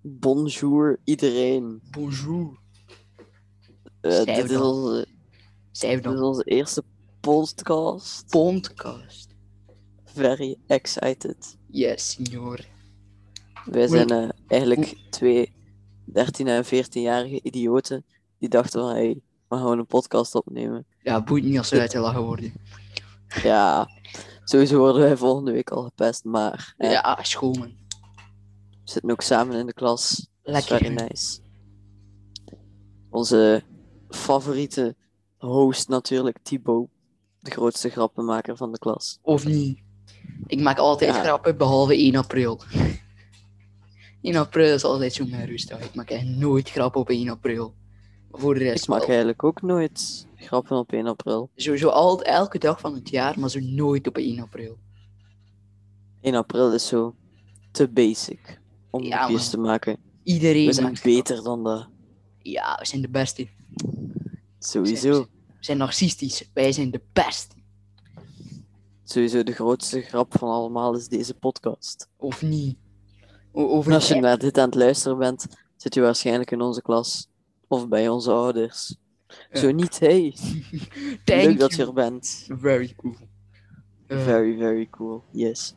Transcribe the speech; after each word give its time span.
bonjour 0.00 0.98
iedereen. 1.04 1.82
Bonjour. 1.90 2.58
Eh, 4.00 4.10
Schrijf 4.12 4.42
dit, 4.42 4.50
is 4.50 4.56
onze, 4.56 5.06
Schrijf 5.72 6.00
dit 6.02 6.12
is 6.12 6.18
dan. 6.18 6.22
onze 6.28 6.44
eerste 6.44 6.82
podcast. 7.20 8.30
Podcast. 8.30 9.34
Very 10.04 10.56
excited. 10.66 11.56
Yes, 11.66 12.10
signor. 12.10 12.64
Wij 13.64 13.86
zijn 13.88 14.08
eh, 14.10 14.28
eigenlijk 14.46 14.96
twee 15.10 15.52
13 16.04 16.46
en 16.46 16.64
14-jarige 16.64 17.40
idioten 17.42 18.04
die 18.38 18.48
dachten 18.48 18.80
van, 18.80 18.90
hey, 18.90 19.08
we 19.48 19.54
gaan 19.54 19.58
gewoon 19.58 19.78
een 19.78 19.86
podcast 19.86 20.34
opnemen. 20.34 20.86
Ja, 21.02 21.22
boeit 21.22 21.44
niet 21.44 21.58
als 21.58 21.70
we 21.70 21.80
uitgelachen 21.80 22.22
worden. 22.22 22.52
Ja, 23.42 23.88
sowieso 24.44 24.78
worden 24.78 25.02
wij 25.02 25.16
volgende 25.16 25.52
week 25.52 25.70
al 25.70 25.82
gepest, 25.82 26.24
maar 26.24 26.74
eh, 26.76 26.90
Ja, 26.90 27.18
schoon 27.22 27.58
man. 27.58 27.72
We 28.88 28.94
zitten 28.94 29.10
ook 29.10 29.22
samen 29.22 29.58
in 29.58 29.66
de 29.66 29.72
klas. 29.72 30.28
Lekker. 30.42 30.76
Very 30.78 30.94
nice. 30.94 31.38
Onze 33.10 33.62
favoriete 34.08 34.96
host 35.36 35.88
natuurlijk, 35.88 36.38
Thibaut. 36.42 36.88
De 37.40 37.50
grootste 37.50 37.88
grappenmaker 37.88 38.56
van 38.56 38.72
de 38.72 38.78
klas. 38.78 39.18
Of 39.22 39.44
niet? 39.46 39.78
Ik 40.46 40.60
maak 40.60 40.78
altijd 40.78 41.14
Ja. 41.14 41.22
grappen, 41.22 41.56
behalve 41.56 41.94
1 41.96 42.16
april. 42.16 42.60
1 44.22 44.36
april 44.36 44.74
is 44.74 44.84
altijd 44.84 45.12
zo 45.12 45.26
mijn 45.26 45.46
rustdag. 45.46 45.80
Ik 45.80 45.94
maak 45.94 46.10
echt 46.10 46.24
nooit 46.26 46.70
grappen 46.70 47.00
op 47.00 47.08
1 47.10 47.28
april. 47.28 47.74
Maar 48.30 48.40
voor 48.40 48.54
de 48.54 48.60
rest 48.60 48.82
Ik 48.82 48.88
maak 48.88 48.98
wel. 48.98 49.08
eigenlijk 49.08 49.44
ook 49.44 49.62
nooit 49.62 50.26
grappen 50.36 50.76
op 50.76 50.92
1 50.92 51.06
april. 51.06 51.50
Sowieso 51.54 51.88
al, 51.88 52.22
elke 52.22 52.58
dag 52.58 52.80
van 52.80 52.94
het 52.94 53.08
jaar, 53.08 53.40
maar 53.40 53.50
zo 53.50 53.60
nooit 53.60 54.06
op 54.06 54.16
1 54.16 54.40
april. 54.40 54.78
1 56.20 56.34
april 56.34 56.72
is 56.72 56.86
zo 56.86 57.14
te 57.70 57.88
basic 57.88 58.60
om 58.98 59.04
Ja, 59.04 59.38
te 59.38 59.58
maken. 59.58 59.96
Iedereen 60.22 60.66
We 60.66 60.72
zijn 60.72 60.98
beter 61.02 61.42
dan 61.42 61.64
dat. 61.64 61.88
Ja, 62.42 62.76
we 62.78 62.86
zijn 62.86 63.02
de 63.02 63.08
beste. 63.08 63.48
Sowieso. 64.58 65.20
We 65.20 65.28
zijn 65.60 65.78
narcistisch. 65.78 66.50
Wij 66.54 66.72
zijn 66.72 66.90
de 66.90 67.00
beste. 67.12 67.56
Sowieso 69.04 69.42
de 69.42 69.52
grootste 69.52 70.00
grap 70.00 70.38
van 70.38 70.48
allemaal 70.48 70.96
is 70.96 71.08
deze 71.08 71.34
podcast. 71.34 72.08
Of 72.16 72.42
niet? 72.42 72.76
Over 73.52 73.92
als 73.92 74.08
je 74.08 74.14
naar 74.14 74.38
dit 74.38 74.58
aan 74.58 74.64
het 74.64 74.74
luisteren 74.74 75.18
bent, 75.18 75.46
zit 75.76 75.94
je 75.94 76.00
waarschijnlijk 76.00 76.50
in 76.50 76.60
onze 76.60 76.82
klas. 76.82 77.28
Of 77.68 77.88
bij 77.88 78.08
onze 78.08 78.30
ouders. 78.30 78.96
Ja. 79.50 79.60
Zo 79.60 79.70
niet, 79.70 79.98
hey. 79.98 80.36
Leuk 81.24 81.58
dat 81.58 81.74
je 81.74 81.82
er 81.86 81.92
bent. 81.92 82.46
Very 82.48 82.94
cool. 82.96 83.16
Eh, 84.06 84.22
Very, 84.22 84.56
very 84.58 84.88
cool. 84.90 85.22
Yes. 85.32 85.74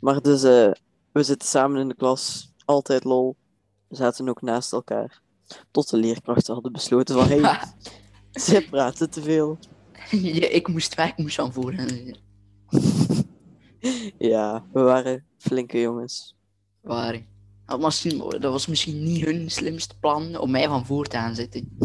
Maar 0.00 0.20
dus, 0.20 0.42
eh, 0.42 0.70
we 1.16 1.22
zitten 1.22 1.48
samen 1.48 1.80
in 1.80 1.88
de 1.88 1.94
klas. 1.94 2.52
Altijd 2.64 3.04
lol. 3.04 3.36
We 3.88 3.96
zaten 3.96 4.28
ook 4.28 4.42
naast 4.42 4.72
elkaar. 4.72 5.20
Tot 5.70 5.90
de 5.90 5.96
leerkrachten 5.96 6.54
hadden 6.54 6.72
besloten 6.72 7.14
van, 7.14 7.28
hey, 7.28 7.60
zij 8.32 8.62
praten 8.62 9.10
te 9.10 9.22
veel. 9.22 9.58
ja, 10.10 10.48
ik 10.48 10.68
moest 10.68 10.94
weg, 10.94 11.08
ik 11.08 11.16
moest 11.18 11.34
van 11.34 11.52
voren. 11.52 11.86
Ja, 14.18 14.64
we 14.72 14.80
waren 14.80 15.24
flinke 15.38 15.80
jongens. 15.80 16.34
Waar? 16.80 17.26
Dat 17.66 17.80
was, 17.80 18.02
dat 18.28 18.52
was 18.52 18.66
misschien 18.66 19.02
niet 19.02 19.24
hun 19.24 19.50
slimste 19.50 19.98
plan 19.98 20.38
om 20.38 20.50
mij 20.50 20.68
van 20.68 20.86
voor 20.86 21.06
te 21.06 21.16
aanzetten. 21.16 21.76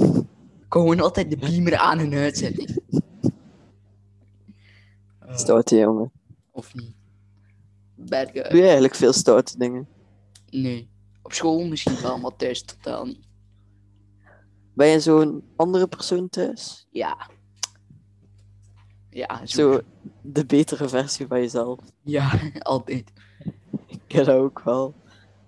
Gewoon 0.70 1.00
altijd 1.00 1.30
de 1.30 1.38
beamer 1.38 1.78
aan 1.78 2.00
en 2.00 2.14
uitzetten. 2.14 2.84
Stoute 5.28 5.76
jongen. 5.76 6.12
Of 6.52 6.76
niet? 6.76 7.01
Bad 8.10 8.30
guy. 8.32 8.44
Doe 8.44 8.58
je 8.58 8.64
eigenlijk 8.64 8.96
veel 8.96 9.14
stoute 9.14 9.58
dingen? 9.58 9.88
Nee. 10.50 10.90
Op 11.24 11.34
school 11.34 11.68
misschien 11.68 12.02
wel, 12.02 12.18
maar 12.20 12.36
thuis 12.36 12.64
totaal 12.64 13.06
niet. 13.06 13.20
Ben 14.74 14.88
je 14.88 15.00
zo'n 15.00 15.44
andere 15.56 15.88
persoon 15.88 16.30
thuis? 16.30 16.88
Ja. 16.92 17.30
Ja, 19.10 19.46
zo. 19.46 19.72
Zo 19.72 19.82
de 20.22 20.46
betere 20.46 20.90
versie 20.90 21.28
van 21.28 21.40
jezelf. 21.40 21.80
Ja, 22.04 22.40
altijd. 22.60 23.12
Ik 23.88 24.00
ken 24.08 24.26
dat 24.26 24.36
ook 24.36 24.62
wel. 24.64 24.94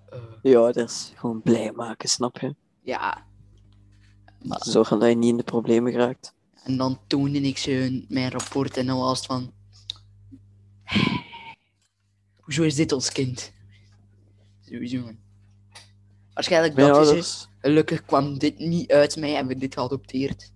Eh, 0.08 0.18
Ja, 0.42 0.72
dat 0.72 0.76
is 0.90 1.12
gewoon 1.16 1.42
blij 1.42 1.72
maken, 1.72 2.08
snap 2.08 2.38
je? 2.38 2.54
ja. 2.82 3.26
Maar, 4.42 4.60
Zorgen 4.64 4.98
dat 4.98 5.08
je 5.08 5.14
niet 5.14 5.30
in 5.30 5.36
de 5.36 5.42
problemen 5.42 5.92
geraakt. 5.92 6.34
en 6.64 6.76
dan 6.76 6.98
toonde 7.06 7.40
ik 7.40 7.58
ze 7.58 8.04
mijn 8.08 8.30
rapport 8.30 8.76
en 8.76 8.86
dan 8.86 8.98
was 8.98 9.18
het 9.18 9.26
van... 9.26 9.52
Hoezo 12.44 12.62
is 12.62 12.74
dit 12.74 12.92
ons 12.92 13.12
kind? 13.12 13.52
Sowieso. 14.60 15.10
Waarschijnlijk 16.34 16.74
ze... 16.74 16.92
ouders. 16.92 17.48
Gelukkig 17.58 18.04
kwam 18.04 18.38
dit 18.38 18.58
niet 18.58 18.92
uit 18.92 19.16
mij 19.16 19.36
en 19.36 19.46
we 19.46 19.56
dit 19.56 19.74
geadopteerd. 19.74 20.52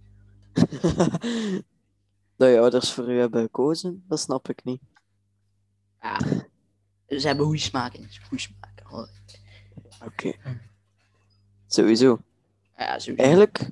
dat 2.37 2.48
je 2.50 2.59
ouders 2.60 2.93
voor 2.93 3.12
u 3.12 3.19
hebben 3.19 3.43
gekozen, 3.43 4.04
dat 4.09 4.21
snap 4.21 4.48
ik 4.48 4.65
niet. 4.65 4.81
Ja. 6.03 6.19
Ze 7.09 7.27
hebben 7.27 7.44
goede 7.44 7.60
smaak 7.60 7.94
in. 7.94 8.09
Goede 8.28 8.43
smaak. 8.43 8.82
Oké. 10.04 10.32
Sowieso. 11.66 12.21
Ja, 12.77 12.98
sowieso. 12.98 13.22
Eigenlijk, 13.22 13.71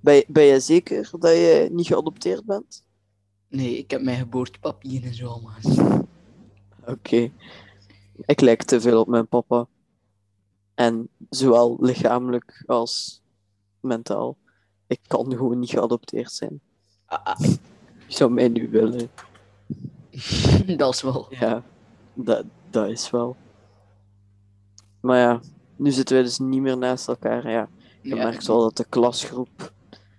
ben 0.00 0.14
je, 0.14 0.24
ben 0.28 0.44
je 0.44 0.60
zeker 0.60 1.10
dat 1.18 1.30
je 1.30 1.68
niet 1.72 1.86
geadopteerd 1.86 2.44
bent? 2.44 2.84
Nee, 3.48 3.78
ik 3.78 3.90
heb 3.90 4.02
mijn 4.02 4.18
geboortepapieren 4.18 5.08
en 5.08 5.14
zo 5.14 5.28
allemaal. 5.28 6.03
Oké. 6.86 7.30
Ik 8.16 8.40
lijk 8.40 8.62
te 8.62 8.80
veel 8.80 9.00
op 9.00 9.08
mijn 9.08 9.28
papa. 9.28 9.66
En 10.74 11.08
zowel 11.30 11.76
lichamelijk 11.80 12.62
als 12.66 13.22
mentaal. 13.80 14.36
Ik 14.86 15.00
kan 15.06 15.30
gewoon 15.30 15.58
niet 15.58 15.70
geadopteerd 15.70 16.32
zijn. 16.32 16.60
Ah, 17.06 17.24
ah, 17.24 17.38
Wie 17.38 17.56
zou 18.06 18.30
mij 18.30 18.48
nu 18.48 18.70
willen? 18.70 19.10
dat 20.76 20.94
is 20.94 21.02
wel. 21.02 21.26
Ja, 21.30 21.62
dat, 22.14 22.44
dat 22.70 22.88
is 22.88 23.10
wel. 23.10 23.36
Maar 25.00 25.18
ja, 25.18 25.40
nu 25.76 25.90
zitten 25.90 26.14
wij 26.14 26.24
dus 26.24 26.38
niet 26.38 26.60
meer 26.60 26.78
naast 26.78 27.08
elkaar. 27.08 27.50
Ja, 27.50 27.68
je 28.02 28.08
Ja, 28.08 28.14
merkt 28.24 28.46
wel 28.46 28.60
dat 28.60 28.76
de 28.76 28.84
klasgroep 28.88 29.72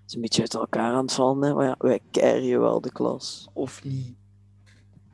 is 0.08 0.16
een 0.16 0.22
beetje 0.22 0.42
uit 0.42 0.54
elkaar 0.54 0.94
aan 0.94 1.06
het 1.06 1.14
vallen. 1.14 1.48
Hè? 1.48 1.54
Maar 1.54 1.66
ja, 1.66 1.76
wij 1.78 2.00
carryen 2.12 2.60
wel 2.60 2.82
de 2.82 2.92
klas. 2.92 3.50
Of 3.54 3.84
niet. 3.84 4.16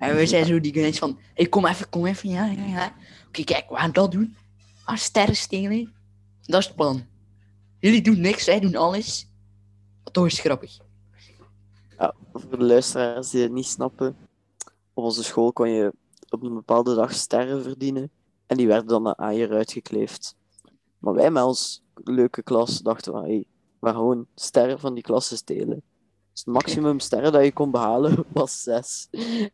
En 0.01 0.15
we 0.15 0.25
zijn 0.25 0.45
zo 0.45 0.59
die 0.59 0.73
guys 0.73 0.97
van. 0.97 1.19
Hey, 1.33 1.45
kom 1.45 1.65
even, 1.65 1.89
kom 1.89 2.05
even. 2.05 2.29
Ja, 2.29 2.45
ja, 2.45 2.65
ja. 2.65 2.95
Oké, 3.27 3.43
kijk, 3.43 3.69
we 3.69 3.75
gaan 3.75 3.91
dat 3.91 4.11
doen. 4.11 4.35
Ah, 4.83 4.97
sterren 4.97 5.35
stelen. 5.35 5.93
Dat 6.41 6.59
is 6.59 6.67
het 6.67 6.75
plan. 6.75 7.05
Jullie 7.79 8.01
doen 8.01 8.21
niks, 8.21 8.45
wij 8.45 8.59
doen 8.59 8.75
alles. 8.75 9.27
Maar 10.03 10.13
toch 10.13 10.25
is 10.25 10.39
grappig. 10.39 10.77
Voor 12.33 12.57
de 12.57 12.63
luisteraars 12.63 13.29
die 13.29 13.41
het 13.41 13.51
niet 13.51 13.65
snappen, 13.65 14.17
op 14.93 15.03
onze 15.03 15.23
school 15.23 15.53
kon 15.53 15.69
je 15.69 15.93
op 16.29 16.43
een 16.43 16.53
bepaalde 16.53 16.95
dag 16.95 17.13
sterren 17.13 17.63
verdienen 17.63 18.11
en 18.47 18.57
die 18.57 18.67
werden 18.67 18.87
dan 18.87 19.17
aan 19.17 19.35
je 19.35 19.49
uitgekleefd. 19.49 20.35
Maar 20.97 21.13
wij 21.13 21.31
met 21.31 21.43
ons 21.43 21.83
leuke 21.93 22.43
klas 22.43 22.79
dachten 22.79 23.11
van, 23.11 23.23
hey, 23.23 23.45
we 23.79 23.87
gaan 23.87 23.95
gewoon 23.95 24.25
sterren 24.35 24.79
van 24.79 24.93
die 24.93 25.03
klasse 25.03 25.35
stelen. 25.35 25.81
Dus 26.45 26.53
het 26.53 26.63
maximum 26.63 26.99
sterren 26.99 27.31
dat 27.31 27.43
je 27.43 27.53
kon 27.53 27.71
behalen 27.71 28.25
was 28.33 28.61
zes. 28.61 29.07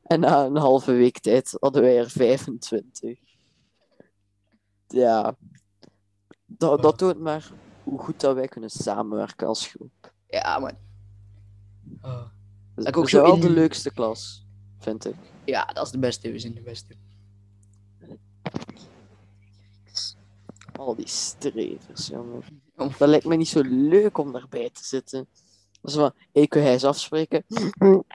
En 0.04 0.20
na 0.20 0.46
een 0.46 0.58
halve 0.58 0.92
week 0.92 1.20
tijd 1.20 1.58
hadden 1.60 1.82
wij 1.82 1.98
er 1.98 2.10
25. 2.10 3.20
Ja, 4.88 5.36
dat, 6.46 6.82
dat 6.82 6.98
toont 6.98 7.20
maar 7.20 7.52
hoe 7.84 8.00
goed 8.00 8.20
dat 8.20 8.36
wij 8.36 8.48
kunnen 8.48 8.70
samenwerken 8.70 9.48
als 9.48 9.68
groep. 9.68 10.14
Ja, 10.28 10.60
man. 10.60 10.78
Oh. 12.02 12.26
Dat 12.76 12.88
ik 12.88 12.96
is 12.96 13.02
ook 13.02 13.10
zo 13.10 13.22
wel 13.22 13.34
in 13.34 13.42
de 13.42 13.50
leukste 13.50 13.92
klas, 13.92 14.46
vind 14.80 15.06
ik. 15.06 15.16
Ja, 15.46 15.66
dat 15.66 15.86
is 15.86 15.92
de 15.92 16.00
beste. 16.00 16.32
We 16.32 16.40
zijn 16.40 16.54
de 16.54 16.62
beste. 16.62 16.96
Al 20.76 20.96
die 20.96 21.08
strevers, 21.08 22.08
jongen. 22.08 22.44
Dat 22.76 23.08
lijkt 23.08 23.26
me 23.26 23.36
niet 23.36 23.48
zo 23.48 23.62
leuk 23.66 24.18
om 24.18 24.32
daarbij 24.32 24.70
te 24.70 24.84
zitten. 24.84 25.28
Dat 25.88 25.96
is 25.96 26.02
van, 26.02 26.14
hey, 26.34 26.48
kun 26.48 26.62
jij 26.62 26.72
eens 26.72 26.84
afspreken? 26.84 27.44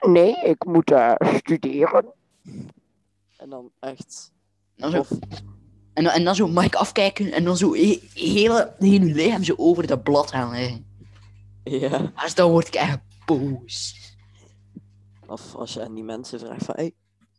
Nee, 0.07 0.35
ik 0.43 0.65
moet 0.65 0.91
uh, 0.91 1.13
studeren. 1.19 2.05
En 3.37 3.49
dan 3.49 3.71
echt. 3.79 4.31
Dan 4.75 4.91
zo, 4.91 4.99
Of, 4.99 5.09
en, 5.93 6.03
dan, 6.03 6.13
en 6.13 6.23
dan 6.23 6.35
zo 6.35 6.47
Mike 6.47 6.77
afkijken 6.77 7.31
en 7.31 7.43
dan 7.43 7.57
zo 7.57 7.73
he- 7.73 8.01
hele, 8.13 8.75
hele 8.79 9.05
lichaam 9.05 9.43
zo 9.43 9.53
over 9.57 9.87
dat 9.87 10.03
blad 10.03 10.29
gaan 10.31 10.51
leggen. 10.51 10.85
ja. 11.63 12.11
Dus 12.15 12.35
dan 12.35 12.51
word 12.51 12.67
ik 12.67 12.73
echt 12.73 12.99
boos. 13.25 13.95
of 15.27 15.55
als 15.55 15.73
je 15.73 15.81
aan 15.85 15.93
die 15.93 16.03
mensen 16.03 16.39
vraagt 16.39 16.65
van, 16.65 16.75
hey, 16.75 16.93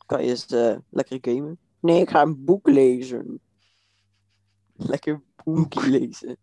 kan 0.06 0.24
je 0.24 0.30
eens 0.30 0.46
eh, 0.46 0.76
lekker 0.90 1.18
gamen? 1.20 1.58
Nee, 1.80 2.00
ik 2.00 2.10
ga 2.10 2.22
een 2.22 2.44
boek 2.44 2.68
lezen. 2.68 3.40
Lekker 4.76 5.22
boek 5.44 5.74
lezen. 5.84 6.36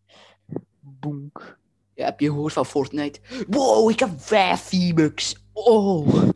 Boek. 0.79 1.59
Ja, 1.95 2.05
heb 2.05 2.19
je 2.19 2.27
gehoord 2.27 2.53
van 2.53 2.65
Fortnite? 2.65 3.19
Wow, 3.47 3.89
ik 3.89 3.99
heb 3.99 4.09
vijf 4.15 4.59
V-Bucks. 4.59 5.35
Oh. 5.53 6.29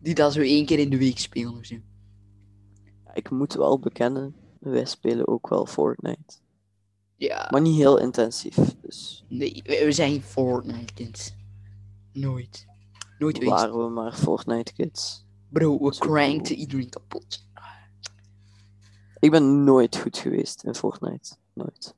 Die 0.00 0.14
dat 0.14 0.32
zo 0.32 0.40
één 0.40 0.66
keer 0.66 0.78
in 0.78 0.90
de 0.90 0.98
week 0.98 1.18
spelen 1.18 1.58
of 1.58 1.64
zo. 1.64 1.76
Ik 3.14 3.30
moet 3.30 3.54
wel 3.54 3.78
bekennen, 3.78 4.34
wij 4.60 4.84
spelen 4.84 5.28
ook 5.28 5.48
wel 5.48 5.66
Fortnite. 5.66 6.38
Ja, 7.16 7.48
Maar 7.50 7.60
niet 7.60 7.76
heel 7.76 7.98
intensief. 7.98 8.54
Dus 8.54 9.24
nee, 9.28 9.62
we, 9.64 9.92
zijn 9.92 10.22
Fortnite 10.22 10.92
kind. 10.94 11.34
Nooit. 12.12 12.66
Nooit 13.18 13.38
geweest. 13.38 13.52
waren 13.52 13.84
we 13.84 13.88
maar 13.88 14.14
Fortnite 14.14 14.72
kids. 14.72 15.24
Bro, 15.48 15.78
we 15.78 15.96
crankten 15.98 16.56
iedereen 16.56 16.88
kapot. 16.88 17.48
Ik 19.18 19.30
ben 19.30 19.64
nooit 19.64 19.96
goed 19.96 20.18
geweest 20.18 20.64
in 20.64 20.74
Fortnite. 20.74 21.36
Nooit. 21.52 21.94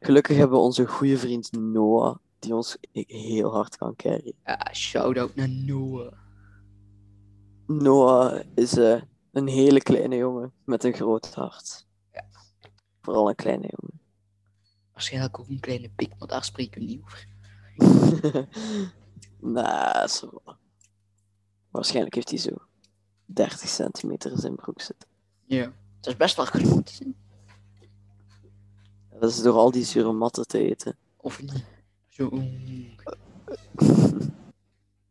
Gelukkig 0.00 0.36
hebben 0.36 0.58
we 0.58 0.64
onze 0.64 0.86
goede 0.86 1.18
vriend 1.18 1.52
Noah, 1.52 2.16
die 2.40 2.54
ons 2.54 2.76
heel 2.92 3.52
hard 3.52 3.76
kan 3.76 3.96
carryen. 3.96 4.34
Ja, 4.44 4.68
shout-out 4.72 5.34
naar 5.34 5.48
Noah. 5.48 6.12
Noah 7.66 8.42
is 8.54 8.76
eh, 8.76 9.02
een 9.32 9.46
hele 9.46 9.80
kleine 9.80 10.16
jongen 10.16 10.52
met 10.64 10.84
een 10.84 10.92
groot 10.92 11.34
hart. 11.34 11.86
Vooral 13.00 13.28
een 13.28 13.34
kleine 13.34 13.70
jongen. 13.76 14.00
Waarschijnlijk 14.92 15.38
ook 15.38 15.48
een 15.48 15.60
kleine 15.60 15.90
pik, 15.90 16.18
maar 16.18 16.28
daar 16.28 16.44
spreken 16.44 16.80
we 16.80 16.86
niet 16.86 17.00
over. 17.02 17.28
nah, 19.54 20.06
zo. 20.08 20.42
Waarschijnlijk 21.70 22.14
heeft 22.14 22.30
hij 22.30 22.38
zo 22.38 22.50
30 23.24 23.68
centimeter 23.68 24.30
in 24.30 24.38
zijn 24.38 24.54
broek 24.54 24.80
zitten. 24.80 25.08
Ja. 25.46 25.72
Dat 26.00 26.12
is 26.12 26.16
best 26.16 26.36
wel 26.36 26.44
groot. 26.44 27.00
Dat 29.20 29.30
is 29.30 29.42
door 29.42 29.54
al 29.54 29.70
die 29.70 29.84
zure 29.84 30.12
matten 30.12 30.46
te 30.46 30.58
eten. 30.58 30.96
Of 31.16 31.42
niet? 31.42 31.64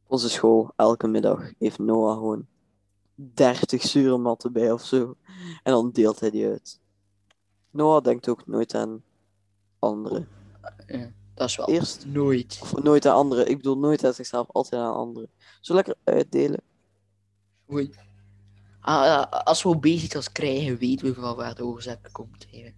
Onze 0.07 0.29
school, 0.29 0.71
elke 0.75 1.07
middag, 1.07 1.51
heeft 1.59 1.79
Noah 1.79 2.13
gewoon 2.17 2.47
30 3.15 3.81
zure 3.81 4.17
matten 4.17 4.53
bij 4.53 4.71
of 4.71 4.85
zo. 4.85 5.15
En 5.63 5.71
dan 5.71 5.91
deelt 5.91 6.19
hij 6.19 6.29
die 6.29 6.47
uit. 6.47 6.79
Noah 7.71 8.03
denkt 8.03 8.29
ook 8.29 8.47
nooit 8.47 8.73
aan 8.75 9.03
anderen. 9.79 10.27
Ja, 10.87 11.11
dat 11.33 11.47
is 11.49 11.55
wel. 11.55 11.67
Eerst, 11.67 12.05
Nooit. 12.05 12.59
of 12.61 12.83
nooit 12.83 13.05
aan 13.05 13.15
anderen. 13.15 13.49
Ik 13.49 13.57
bedoel 13.57 13.77
nooit 13.77 14.03
aan 14.05 14.13
zichzelf, 14.13 14.47
altijd 14.51 14.81
aan 14.81 14.93
anderen. 14.93 15.29
Zo 15.61 15.73
lekker 15.73 15.95
uitdelen. 16.03 16.61
Oei. 17.71 17.93
Ah, 18.79 19.29
ah, 19.31 19.43
als 19.43 19.63
we 19.63 19.69
obesitas 19.69 20.31
krijgen, 20.31 20.77
weten 20.77 21.13
we 21.13 21.21
wel 21.21 21.35
waar 21.35 21.55
de 21.55 21.65
oorzaak 21.65 22.09
komt. 22.11 22.47
hè. 22.51 22.73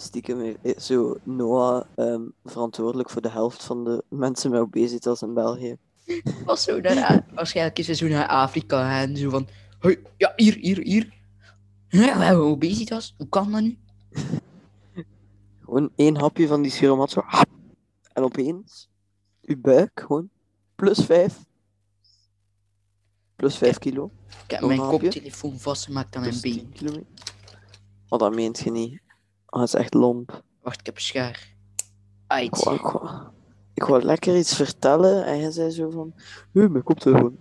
Stiekem 0.00 0.56
is 0.62 0.86
zo 0.86 1.16
Noah 1.22 1.84
ehm, 1.94 2.22
verantwoordelijk 2.44 3.10
voor 3.10 3.22
de 3.22 3.30
helft 3.30 3.64
van 3.64 3.84
de 3.84 4.04
mensen 4.08 4.50
met 4.50 4.60
obesitas 4.60 5.22
in 5.22 5.34
België. 5.34 5.76
Was 6.44 6.62
zo 6.62 6.80
naar, 6.80 7.26
waarschijnlijk 7.34 7.78
is 7.78 7.86
hij 7.86 7.94
zo 7.94 8.08
naar 8.08 8.26
Afrika 8.26 9.00
en 9.00 9.16
zo 9.16 9.30
van. 9.30 9.48
Hoi, 9.78 9.98
ja, 10.16 10.32
hier, 10.36 10.54
hier, 10.54 10.78
hier. 10.78 11.14
Ja, 11.88 12.18
we 12.18 12.24
hebben 12.24 12.44
obesitas. 12.44 13.14
Hoe 13.16 13.28
kan 13.28 13.52
dat 13.52 13.60
nu? 13.60 13.78
Gewoon 15.64 15.90
één 15.96 16.16
hapje 16.16 16.46
van 16.46 16.62
die 16.62 16.70
zure 16.72 16.96
mat 16.96 17.10
zo. 17.10 17.22
hap. 17.24 17.48
En 18.12 18.22
opeens, 18.22 18.88
uw 19.42 19.60
buik 19.60 20.00
gewoon 20.00 20.30
plus 20.74 21.04
5. 21.04 21.44
Plus 23.36 23.56
5 23.56 23.78
kilo. 23.78 24.10
Ik 24.44 24.50
heb 24.50 24.60
mijn 24.60 24.78
koptelefoon 24.78 25.58
vastgemaakt 25.58 26.16
aan 26.16 26.22
mijn 26.22 26.40
been. 26.40 26.52
10 26.52 26.72
kilometer. 26.72 27.06
Oh, 28.08 28.18
dat 28.18 28.34
meent 28.34 28.58
je 28.58 28.70
niet. 28.70 29.00
Oh, 29.50 29.58
dat 29.60 29.68
is 29.68 29.74
echt 29.74 29.94
lomp. 29.94 30.42
Wacht, 30.62 30.80
ik 30.80 30.86
heb 30.86 30.94
een 30.94 31.00
schaar. 31.00 31.54
Ik 32.38 32.54
wou, 32.54 32.76
ik, 32.76 32.82
wou, 32.82 33.26
ik 33.74 33.82
wou 33.84 34.02
lekker 34.02 34.36
iets 34.36 34.54
vertellen 34.56 35.24
en 35.26 35.40
hij 35.40 35.50
zei 35.50 35.70
zo 35.70 35.90
van... 35.90 36.14
Hé, 36.52 36.68
mijn 36.68 36.84
koptelefoon. 36.84 37.36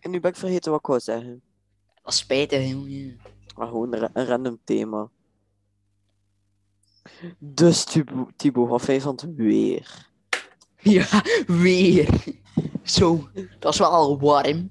En 0.00 0.10
nu 0.10 0.20
ben 0.20 0.30
ik 0.30 0.36
vergeten 0.36 0.70
wat 0.70 0.80
ik 0.80 0.86
wou 0.86 1.00
zeggen. 1.00 1.42
Dat 2.02 2.12
is 2.12 2.18
spijtig, 2.18 2.68
jongen. 2.68 3.20
Maar 3.56 3.66
gewoon 3.68 3.92
een, 3.92 3.98
ra- 3.98 4.10
een 4.12 4.26
random 4.26 4.58
thema. 4.64 5.10
Dus 7.38 7.84
Thibaut, 8.36 8.68
wat 8.68 8.82
vind 8.82 8.96
je 8.96 9.08
van 9.08 9.14
het 9.22 9.34
weer? 9.34 10.08
Ja, 10.82 11.06
weer. 11.46 12.24
Zo, 12.82 13.28
dat 13.58 13.72
is 13.72 13.78
wel 13.78 13.90
al 13.90 14.20
warm. 14.20 14.70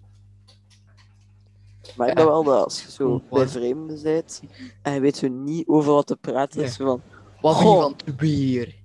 Ja. 2.07 2.13
dat 2.13 2.25
wel 2.25 2.43
dat 2.43 2.63
als 2.63 2.83
je 2.83 2.91
zo 2.91 3.21
bij 3.29 3.47
vreemden 3.47 4.01
bent 4.03 4.41
en 4.81 4.93
je 4.93 4.99
weet 4.99 5.17
zo 5.17 5.27
niet 5.27 5.67
over 5.67 5.93
wat 5.93 6.07
te 6.07 6.15
praten, 6.15 6.63
is 6.63 6.75
van... 6.75 7.01
Wat 7.41 7.61
van 7.61 7.95
het 8.05 8.15
weer? 8.19 8.75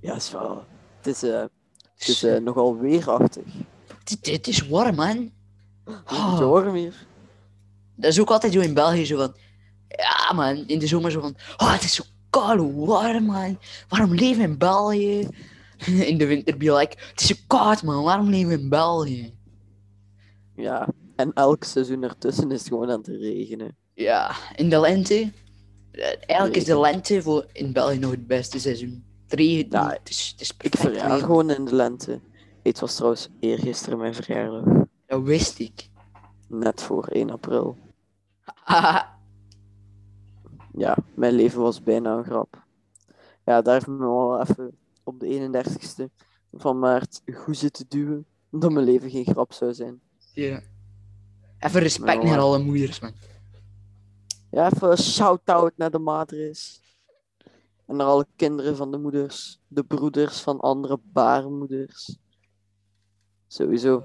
Ja, 0.00 0.14
is 0.14 0.30
wel... 0.30 0.64
Het 0.96 1.06
is, 1.06 1.22
eh, 1.22 1.40
het 1.98 2.08
is 2.08 2.22
eh, 2.22 2.40
nogal 2.40 2.76
weerachtig. 2.78 3.44
Dit, 4.04 4.24
dit 4.24 4.46
is 4.46 4.68
warm, 4.68 4.94
man. 4.94 5.30
Een 5.84 5.94
Ah. 6.04 6.38
warm 6.38 6.74
hier. 6.74 7.06
Dat 7.96 8.10
is 8.10 8.20
ook 8.20 8.30
altijd 8.30 8.52
zo 8.52 8.60
in 8.60 8.74
België 8.74 9.04
zo 9.04 9.16
van. 9.16 9.34
Ja, 9.88 10.32
man, 10.34 10.56
in 10.66 10.78
de 10.78 10.86
zomer 10.86 11.10
zo 11.10 11.20
van. 11.20 11.34
Oh, 11.56 11.72
het 11.72 11.82
is 11.82 11.94
zo 11.94 12.04
koud, 12.30 12.74
warm, 12.74 13.24
man. 13.24 13.58
Waarom 13.88 14.14
leven 14.14 14.42
we 14.42 14.48
in 14.48 14.58
België? 14.58 15.28
In 16.10 16.18
de 16.18 16.26
winter 16.26 16.56
be 16.56 16.72
like. 16.74 16.96
Het 17.10 17.20
is 17.20 17.26
zo 17.26 17.34
koud, 17.46 17.82
man. 17.82 18.02
Waarom 18.04 18.28
leven 18.28 18.48
we 18.48 18.58
in 18.62 18.68
België? 18.68 19.34
Ja, 20.54 20.88
en 21.22 21.32
elk 21.32 21.64
seizoen 21.64 22.02
ertussen 22.02 22.50
is 22.50 22.58
het 22.58 22.68
gewoon 22.68 22.90
aan 22.90 22.98
het 22.98 23.06
regenen. 23.06 23.76
Ja, 23.94 24.34
in 24.56 24.68
de 24.68 24.80
lente. 24.80 25.32
eh, 25.92 26.04
Eigenlijk 26.04 26.56
is 26.56 26.64
de 26.64 26.80
lente 26.80 27.22
voor 27.22 27.46
in 27.52 27.72
België 27.72 27.98
nog 27.98 28.10
het 28.10 28.26
beste 28.26 28.58
seizoen. 28.60 29.04
Regent 29.28 29.72
Ja, 29.72 29.88
het 29.90 30.08
is, 30.08 30.28
het 30.30 30.40
is 30.40 30.52
Ik 30.60 30.76
verjaar 30.76 31.18
gewoon 31.18 31.50
in 31.50 31.64
de 31.64 31.74
lente. 31.74 32.20
Het 32.62 32.80
was 32.80 32.94
trouwens 32.94 33.28
eergisteren 33.40 33.98
mijn 33.98 34.14
verjaardag. 34.14 34.64
Dat 35.06 35.22
wist 35.22 35.58
ik. 35.58 35.88
Net 36.48 36.82
voor 36.82 37.06
1 37.06 37.30
april. 37.30 37.76
Ja, 40.76 40.96
mijn 41.14 41.34
leven 41.34 41.60
was 41.60 41.82
bijna 41.82 42.16
een 42.16 42.24
grap. 42.24 42.62
Ja, 43.44 43.62
daar 43.62 43.74
heeft 43.74 43.86
me 43.86 43.96
wel 43.98 44.40
even 44.40 44.76
op 45.04 45.20
de 45.20 45.26
31ste 45.26 46.24
van 46.52 46.78
maart 46.78 47.20
goed 47.34 47.56
zitten 47.56 47.84
duwen. 47.88 48.26
Dat 48.50 48.72
mijn 48.72 48.84
leven 48.84 49.10
geen 49.10 49.24
grap 49.24 49.52
zou 49.52 49.74
zijn. 49.74 50.00
ja. 50.34 50.62
Even 51.62 51.80
respect 51.80 52.22
naar 52.22 52.38
alle 52.38 52.58
moeders, 52.58 53.00
man. 53.00 53.12
Ja, 54.50 54.70
even 54.72 54.90
een 54.90 54.98
shout-out 54.98 55.72
naar 55.76 55.90
de 55.90 55.98
madres. 55.98 56.80
En 57.86 57.96
naar 57.96 58.06
alle 58.06 58.26
kinderen 58.36 58.76
van 58.76 58.90
de 58.90 58.98
moeders. 58.98 59.60
De 59.68 59.84
broeders 59.84 60.40
van 60.40 60.60
andere 60.60 61.00
baarmoeders. 61.02 62.18
Sowieso. 63.46 64.04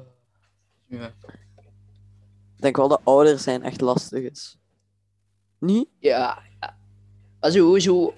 Ja. 0.85 1.13
Ik 2.55 2.63
denk 2.63 2.75
wel 2.77 2.87
dat 2.87 3.01
ouder 3.03 3.39
zijn 3.39 3.63
echt 3.63 3.81
lastig 3.81 4.23
is. 4.23 4.57
Niet? 5.59 5.89
Ja, 5.99 6.43
ja. 6.59 6.77
Maar 7.39 7.51
zo, 7.51 7.79
zo, 7.79 8.13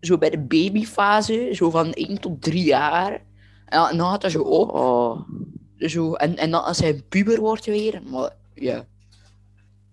zo 0.00 0.18
bij 0.18 0.30
de 0.30 0.38
babyfase, 0.38 1.50
zo 1.52 1.70
van 1.70 1.92
1 1.92 2.20
tot 2.20 2.42
3 2.42 2.64
jaar. 2.64 3.12
En 3.64 3.78
dan, 3.78 3.88
en 3.88 3.96
dan 3.96 4.10
gaat 4.10 4.20
dat 4.20 4.30
zo 4.30 4.42
op. 4.42 4.70
Oh, 4.70 5.28
Zo, 5.76 6.14
en, 6.14 6.36
en 6.36 6.50
dan 6.50 6.64
als 6.64 6.78
hij 6.78 6.88
een 6.88 7.08
puber 7.08 7.40
wordt 7.40 7.64
weer. 7.64 8.02
Maar 8.10 8.38
ja. 8.60 8.86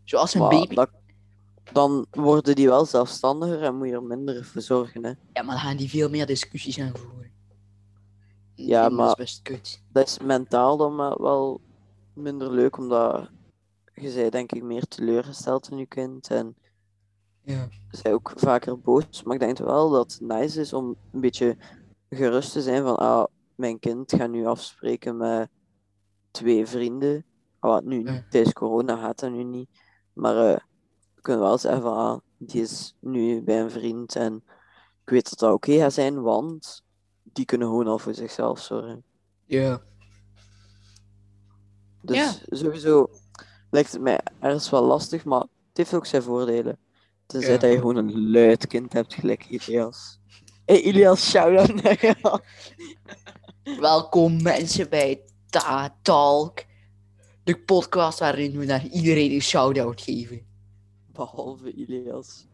Zo 0.04 0.18
als 0.18 0.34
een 0.34 0.40
maar 0.40 0.50
baby. 0.50 0.76
dat- 0.76 0.90
dan 1.72 2.06
worden 2.12 2.56
die 2.56 2.68
wel 2.68 2.86
zelfstandiger 2.86 3.62
en 3.64 3.76
moet 3.78 3.88
je 3.88 3.94
er 3.94 4.04
minder 4.04 4.46
voor 4.46 4.62
zorgen. 4.62 5.04
Hè. 5.04 5.10
Ja, 5.10 5.42
maar 5.42 5.46
dan 5.56 5.58
gaan 5.58 5.78
die 5.78 5.90
veel 5.90 6.10
meer 6.10 6.26
discussies 6.26 6.80
aan 6.80 6.96
voeren. 6.98 7.32
Ja, 8.56 8.84
En 8.84 8.90
Dat 8.90 8.98
maar- 9.00 9.08
is 9.10 9.16
best 9.16 9.42
kut. 9.42 9.84
Dat 9.92 10.08
is 10.08 10.20
mentaal 10.20 10.78
dan 10.78 10.96
wel- 10.96 11.22
wel 11.22 11.62
minder 12.14 12.52
leuk, 12.52 12.78
omdat 12.78 13.30
je 13.94 14.12
zij 14.12 14.30
denk 14.30 14.52
ik 14.52 14.64
meer 14.64 14.88
teleurgesteld 14.88 15.70
in 15.72 15.78
je 15.78 15.86
kind. 15.86 16.28
En 16.30 16.56
Ja. 17.44 17.68
zij 17.90 18.14
ook 18.14 18.34
vaker 18.36 18.80
boos. 18.80 19.24
Maar 19.24 19.34
ik 19.34 19.40
denk 19.40 19.58
wel 19.58 19.90
dat 19.90 20.12
het 20.12 20.22
nice 20.22 20.60
is 20.60 20.74
om 20.74 20.96
een 21.12 21.22
beetje 21.22 21.58
gerust 22.10 22.52
te 22.52 22.62
zijn 22.62 22.84
van, 22.84 22.96
ah, 22.96 23.26
mijn 23.56 23.80
kind 23.80 24.14
gaat 24.14 24.30
nu 24.30 24.46
afspreken 24.46 25.18
met 25.18 25.50
twee 26.32 26.66
vrienden. 26.66 27.26
Wat 27.68 27.84
nu, 27.84 28.04
Ja. 28.06 28.24
tijdens 28.30 28.54
corona 28.54 28.96
gaat 28.98 29.20
dat 29.20 29.32
nu 29.32 29.44
niet. 29.44 29.70
Maar 30.14 30.36
eh, 30.38 30.58
we 31.16 31.22
kunnen 31.22 31.42
wel 31.44 31.58
zeggen 31.58 31.82
van, 31.82 31.98
ah, 31.98 32.20
die 32.38 32.62
is 32.62 32.96
nu 33.00 33.42
bij 33.42 33.60
een 33.62 33.72
vriend 33.72 34.16
en 34.16 34.36
ik 35.04 35.10
weet 35.10 35.30
dat 35.30 35.40
dat 35.40 35.54
oké 35.54 35.78
gaat 35.78 35.94
zijn, 35.94 36.22
want 36.22 36.84
die 37.24 37.46
kunnen 37.46 37.68
gewoon 37.68 37.88
al 37.88 38.00
voor 38.00 38.14
zichzelf 38.14 38.60
zorgen. 38.60 39.04
Ja. 39.46 39.82
Dus 42.02 42.18
Ja. 42.18 42.34
sowieso 42.58 43.10
lijkt 43.70 43.92
het 43.92 44.02
mij 44.02 44.20
ergens 44.40 44.70
wel 44.70 44.84
lastig, 44.84 45.26
maar 45.26 45.42
het 45.42 45.78
heeft 45.78 45.94
ook 45.94 46.06
zijn 46.06 46.24
voordelen. 46.24 46.78
Tenzij 47.26 47.52
Ja. 47.54 47.58
dat 47.58 47.72
je 47.72 47.78
gewoon 47.78 47.96
een 47.96 48.30
luid 48.32 48.68
kind 48.68 48.94
hebt, 48.94 49.14
gelijk 49.14 49.46
Ilias. 49.46 50.20
Hey 50.66 50.82
Ilias, 50.82 51.30
shout-out 51.30 51.82
naar 51.84 52.06
jou. 52.22 52.40
Welkom 53.80 54.42
mensen 54.42 54.90
bij 54.90 55.22
Ta 55.50 55.98
Talk. 56.02 56.60
De 57.48 57.60
podcast 57.60 58.20
waarin 58.20 58.58
we 58.58 58.66
naar 58.66 58.88
iedereen 58.88 59.32
een 59.32 59.42
shout-out 59.42 60.02
geven. 60.02 60.46
Behalve 61.12 61.74
Ilias. 61.74 62.48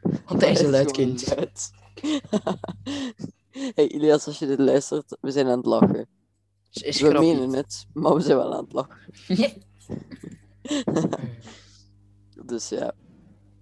Want 0.00 0.40
hij 0.40 0.50
is 0.50 0.60
een 0.60 0.70
luid 0.70 0.96
gewoon 0.96 1.16
kind. 1.16 1.36
luid. 1.36 1.70
hey 3.76 3.88
Ilias, 3.88 4.26
als 4.26 4.38
je 4.38 4.46
dit 4.46 4.58
luistert, 4.58 5.16
we 5.20 5.30
zijn 5.30 5.46
aan 5.46 5.56
het 5.56 5.66
lachen. 5.66 6.08
Is, 6.70 6.82
is 6.82 7.00
we 7.00 7.08
grappig. 7.08 7.32
menen 7.34 7.52
het, 7.52 7.86
maar 7.92 8.14
we 8.14 8.20
zijn 8.20 8.36
wel 8.36 8.54
aan 8.54 8.64
het 8.64 8.72
lachen. 8.72 8.98
Dus 12.46 12.68
ja. 12.68 12.94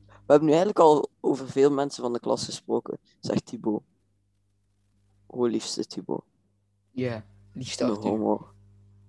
We 0.06 0.32
hebben 0.32 0.44
nu 0.48 0.54
eigenlijk 0.54 0.78
al 0.78 1.10
over 1.20 1.48
veel 1.48 1.70
mensen 1.70 2.02
van 2.02 2.12
de 2.12 2.20
klas 2.20 2.44
gesproken, 2.44 2.98
zegt 3.20 3.46
Thibaut. 3.46 3.82
O 5.26 5.44
liefste 5.44 5.86
Thibaut. 5.86 6.24
Ja, 6.90 7.24
start 7.58 8.04
u. 8.04 8.08
homo. 8.08 8.46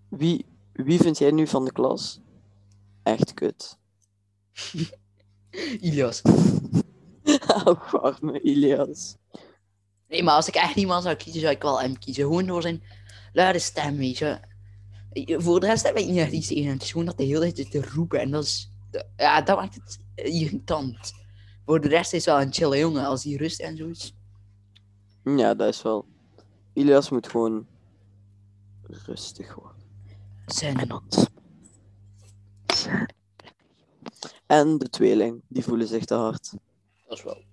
Wie, 0.10 0.46
wie 0.76 1.00
vind 1.00 1.18
jij 1.18 1.32
nu 1.32 1.48
van 1.48 1.66
de 1.66 1.72
klas 1.72 2.20
echt 3.04 3.34
kut? 3.34 3.78
Ilias. 5.80 6.22
Oh, 7.66 7.94
arme 7.94 8.42
Ilias. 8.42 9.18
Nee, 10.08 10.24
maar 10.24 10.36
als 10.36 10.48
ik 10.48 10.56
echt 10.56 10.76
iemand 10.76 11.04
zou 11.04 11.16
kiezen, 11.16 11.42
zou 11.42 11.54
ik 11.54 11.62
wel 11.62 11.82
hem 11.82 12.00
kiezen. 12.00 12.24
Gewoon 12.24 12.46
door 12.46 12.62
zijn 12.62 12.84
luide 13.34 13.60
stem, 13.60 13.98
weet 13.98 14.18
je. 14.18 14.40
Voor 15.38 15.60
de 15.60 15.66
rest 15.66 15.84
heb 15.84 15.98
ik 15.98 16.08
niet 16.08 16.18
echt 16.18 16.32
iets 16.32 16.48
tegen. 16.48 16.72
Het 16.72 16.82
is 16.82 16.92
gewoon 16.92 17.06
dat 17.06 17.18
hij 17.18 17.26
heel 17.26 17.40
de 17.40 17.52
tijd 17.52 17.72
te 17.72 17.90
roepen. 17.94 18.20
En 18.20 18.32
dat 18.32 18.44
is... 18.44 18.72
Ja, 19.18 19.42
dat 19.42 19.58
maakt 19.58 19.76
het 19.76 20.00
irritant. 20.16 21.14
Voor 21.66 21.82
de 21.82 21.88
rest 21.88 22.14
is 22.14 22.26
wel 22.26 22.42
een 22.42 22.54
chille 22.54 22.78
jongen. 22.78 23.06
Als 23.06 23.24
hij 23.24 23.34
rust 23.34 23.60
en 23.60 23.78
zo 23.78 23.88
is. 23.88 24.16
Ja, 25.24 25.54
dat 25.54 25.68
is 25.68 25.82
wel. 25.82 26.06
Ilias 26.74 27.10
moet 27.10 27.30
gewoon 27.30 27.68
rustig 28.82 29.56
worden. 29.56 29.75
Zijn 30.46 30.78
En 30.78 30.92
ons. 30.92 31.28
En 34.46 34.78
de 34.78 34.90
tweeling, 34.90 35.42
die 35.48 35.64
voelen 35.64 35.88
zich 35.88 36.06
te 36.06 36.14
hard. 36.14 36.54
Dat 37.08 37.18
is 37.18 37.24
wel. 37.24 37.44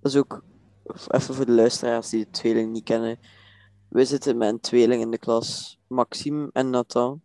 Dat 0.00 0.12
is 0.12 0.16
ook 0.16 0.42
even 1.08 1.34
voor 1.34 1.46
de 1.46 1.52
luisteraars 1.52 2.08
die 2.08 2.24
de 2.24 2.30
tweeling 2.30 2.72
niet 2.72 2.84
kennen. 2.84 3.18
We 3.88 4.04
zitten 4.04 4.36
met 4.36 4.48
een 4.48 4.60
tweeling 4.60 5.02
in 5.02 5.10
de 5.10 5.18
klas, 5.18 5.78
Maxime 5.86 6.50
en 6.52 6.70
Nathan. 6.70 7.20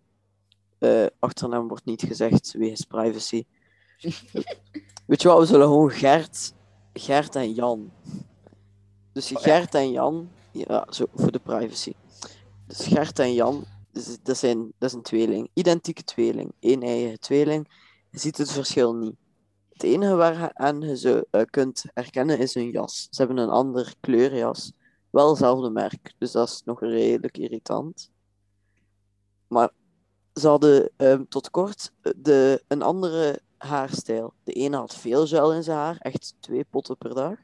Eh 0.77 1.05
achternaam 1.19 1.67
wordt 1.67 1.85
niet 1.85 2.01
gezegd, 2.01 2.53
wegens 2.57 2.85
privacy. 2.85 3.45
Weet 5.05 5.21
je 5.21 5.27
wat, 5.27 5.39
we 5.39 5.45
zullen 5.45 5.67
gewoon 5.67 5.91
Gert, 5.91 6.53
Gert 6.93 7.35
en 7.35 7.53
Jan. 7.53 7.91
Dus 9.11 9.29
ja. 9.29 9.39
Gert 9.39 9.75
en 9.75 9.91
Jan, 9.91 10.29
ja, 10.51 10.87
zo 10.89 11.05
voor 11.15 11.31
de 11.31 11.39
privacy. 11.39 11.93
Dus 12.67 12.87
Gert 12.87 13.19
en 13.19 13.33
Jan, 13.33 13.65
dat, 14.23 14.37
zijn, 14.37 14.73
dat 14.77 14.89
is 14.89 14.95
een 14.95 15.01
tweeling, 15.01 15.49
identieke 15.53 16.03
tweeling, 16.03 16.53
één 16.59 16.81
eigen 16.81 17.19
tweeling. 17.19 17.67
Je 18.09 18.19
ziet 18.19 18.37
het 18.37 18.51
verschil 18.51 18.95
niet. 18.95 19.15
Het 19.69 19.83
enige 19.83 20.15
waaraan 20.15 20.81
je 20.81 20.97
ze 20.97 21.27
eh, 21.31 21.41
kunt 21.49 21.83
herkennen 21.93 22.39
is 22.39 22.53
hun 22.53 22.69
jas. 22.69 23.07
Ze 23.11 23.21
hebben 23.23 23.37
een 23.37 23.49
ander 23.49 23.95
kleurjas. 23.99 24.71
Wel 25.09 25.29
hetzelfde 25.29 25.69
merk, 25.69 26.13
dus 26.17 26.31
dat 26.31 26.49
is 26.49 26.61
nog 26.65 26.79
redelijk 26.79 27.37
irritant. 27.37 28.11
Maar 29.47 29.69
ze 30.33 30.47
hadden 30.47 30.89
ehm, 30.95 31.23
tot 31.29 31.49
kort 31.49 31.91
eh, 32.01 32.11
de, 32.15 32.63
een 32.67 32.81
andere 32.81 33.41
haarstijl. 33.57 34.33
De 34.43 34.53
ene 34.53 34.77
had 34.77 34.95
veel 34.95 35.27
gel 35.27 35.53
in 35.53 35.63
zijn 35.63 35.77
haar, 35.77 35.97
echt 35.97 36.35
twee 36.39 36.65
potten 36.69 36.97
per 36.97 37.13
dag. 37.13 37.37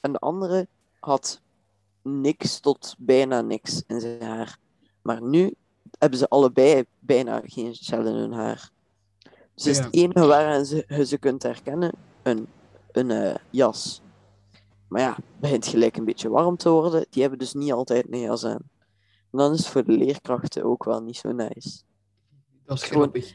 En 0.00 0.12
de 0.12 0.18
andere 0.18 0.68
had 1.00 1.42
niks 2.02 2.60
tot 2.60 2.94
bijna 2.98 3.40
niks 3.40 3.82
in 3.86 4.00
zijn 4.00 4.22
haar. 4.22 4.58
Maar 5.04 5.22
nu 5.22 5.54
hebben 5.98 6.18
ze 6.18 6.28
allebei 6.28 6.84
bijna 6.98 7.40
geen 7.44 7.74
gel 7.74 8.06
in 8.06 8.14
hun 8.14 8.32
haar. 8.32 8.70
Dus 9.54 9.66
is 9.66 9.78
het 9.78 9.94
enige 9.94 10.26
waaraan 10.26 10.64
ze, 10.64 10.84
je 10.88 11.06
ze 11.06 11.18
kunt 11.18 11.42
herkennen 11.42 11.92
een, 12.22 12.46
een 12.92 13.10
eh, 13.10 13.34
jas. 13.50 14.00
Maar 14.88 15.00
ja, 15.00 15.14
het 15.14 15.24
begint 15.40 15.66
gelijk 15.66 15.96
een 15.96 16.04
beetje 16.04 16.28
warm 16.28 16.56
te 16.56 16.68
worden. 16.70 17.06
Die 17.10 17.20
hebben 17.22 17.38
dus 17.40 17.54
niet 17.54 17.72
altijd 17.72 18.06
een 18.10 18.20
jas 18.20 18.44
aan. 18.44 18.70
En 19.30 19.38
dan 19.38 19.52
is 19.52 19.58
het 19.58 19.68
voor 19.68 19.84
de 19.84 19.92
leerkrachten 19.92 20.64
ook 20.64 20.84
wel 20.84 21.02
niet 21.02 21.16
zo 21.16 21.32
nice. 21.32 21.80
Dat 22.64 22.76
is 22.76 22.82
Gewoon- 22.82 23.02
grappig. 23.02 23.34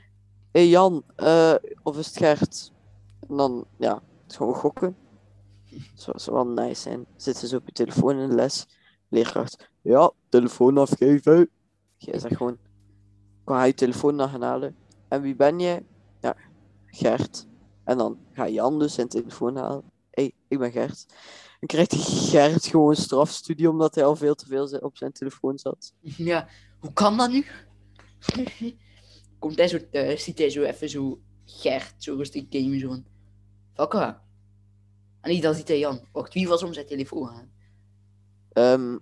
Hey 0.51 0.67
Jan, 0.67 1.03
eh, 1.15 1.53
of 1.83 1.97
is 1.97 2.05
het 2.07 2.17
Gert? 2.17 2.71
En 3.29 3.37
dan, 3.37 3.65
ja, 3.77 4.01
het 4.23 4.35
gewoon 4.35 4.55
gokken. 4.55 4.95
Zou, 5.93 6.19
zou 6.19 6.35
wel 6.35 6.47
nice 6.47 6.81
zijn. 6.81 7.05
Zitten 7.15 7.47
ze 7.47 7.55
op 7.55 7.65
je 7.65 7.71
telefoon 7.71 8.17
in 8.17 8.29
de 8.29 8.35
les. 8.35 8.67
Leerkracht, 9.09 9.69
ja, 9.81 10.11
telefoon 10.29 10.77
afgeven. 10.77 11.49
Jij 11.99 12.19
zegt 12.19 12.35
gewoon, 12.35 12.57
ga 13.45 13.63
je 13.63 13.73
telefoon 13.73 14.15
naar 14.15 14.29
gaan 14.29 14.41
halen. 14.41 14.75
En 15.07 15.21
wie 15.21 15.35
ben 15.35 15.59
jij? 15.59 15.85
Ja, 16.21 16.35
Gert. 16.85 17.47
En 17.83 17.97
dan 17.97 18.19
gaat 18.31 18.49
Jan 18.49 18.79
dus 18.79 18.93
zijn 18.93 19.07
telefoon 19.07 19.55
halen. 19.55 19.83
Hé, 20.09 20.21
hey, 20.23 20.33
ik 20.47 20.59
ben 20.59 20.71
Gert. 20.71 21.05
Dan 21.59 21.67
krijgt 21.67 21.95
Gert 21.95 22.65
gewoon 22.65 22.95
strafstudie 22.95 23.69
omdat 23.69 23.95
hij 23.95 24.03
al 24.03 24.15
veel 24.15 24.35
te 24.35 24.45
veel 24.45 24.65
op 24.79 24.97
zijn 24.97 25.11
telefoon 25.11 25.57
zat. 25.57 25.93
Ja, 26.01 26.47
hoe 26.79 26.93
kan 26.93 27.17
dat 27.17 27.29
nu? 27.29 27.45
Komt 29.39 29.57
hij 29.57 29.67
zo 29.67 29.79
thuis, 29.91 30.23
ziet 30.23 30.37
hij 30.37 30.49
zo 30.49 30.63
even 30.63 30.89
zo 30.89 31.19
Gert, 31.45 31.93
zo 31.97 32.15
rustig 32.15 32.45
gamen, 32.49 32.79
zo 32.79 32.87
van... 32.87 33.05
En 35.21 35.31
niet, 35.31 35.41
dan 35.41 35.55
ziet 35.55 35.67
hij 35.67 35.79
Jan. 35.79 35.99
Wacht, 36.11 36.33
wie 36.33 36.47
was 36.47 36.63
om 36.63 36.73
zijn 36.73 36.85
telefoon 36.85 37.29
aan? 37.29 37.51
Ehm, 38.49 38.97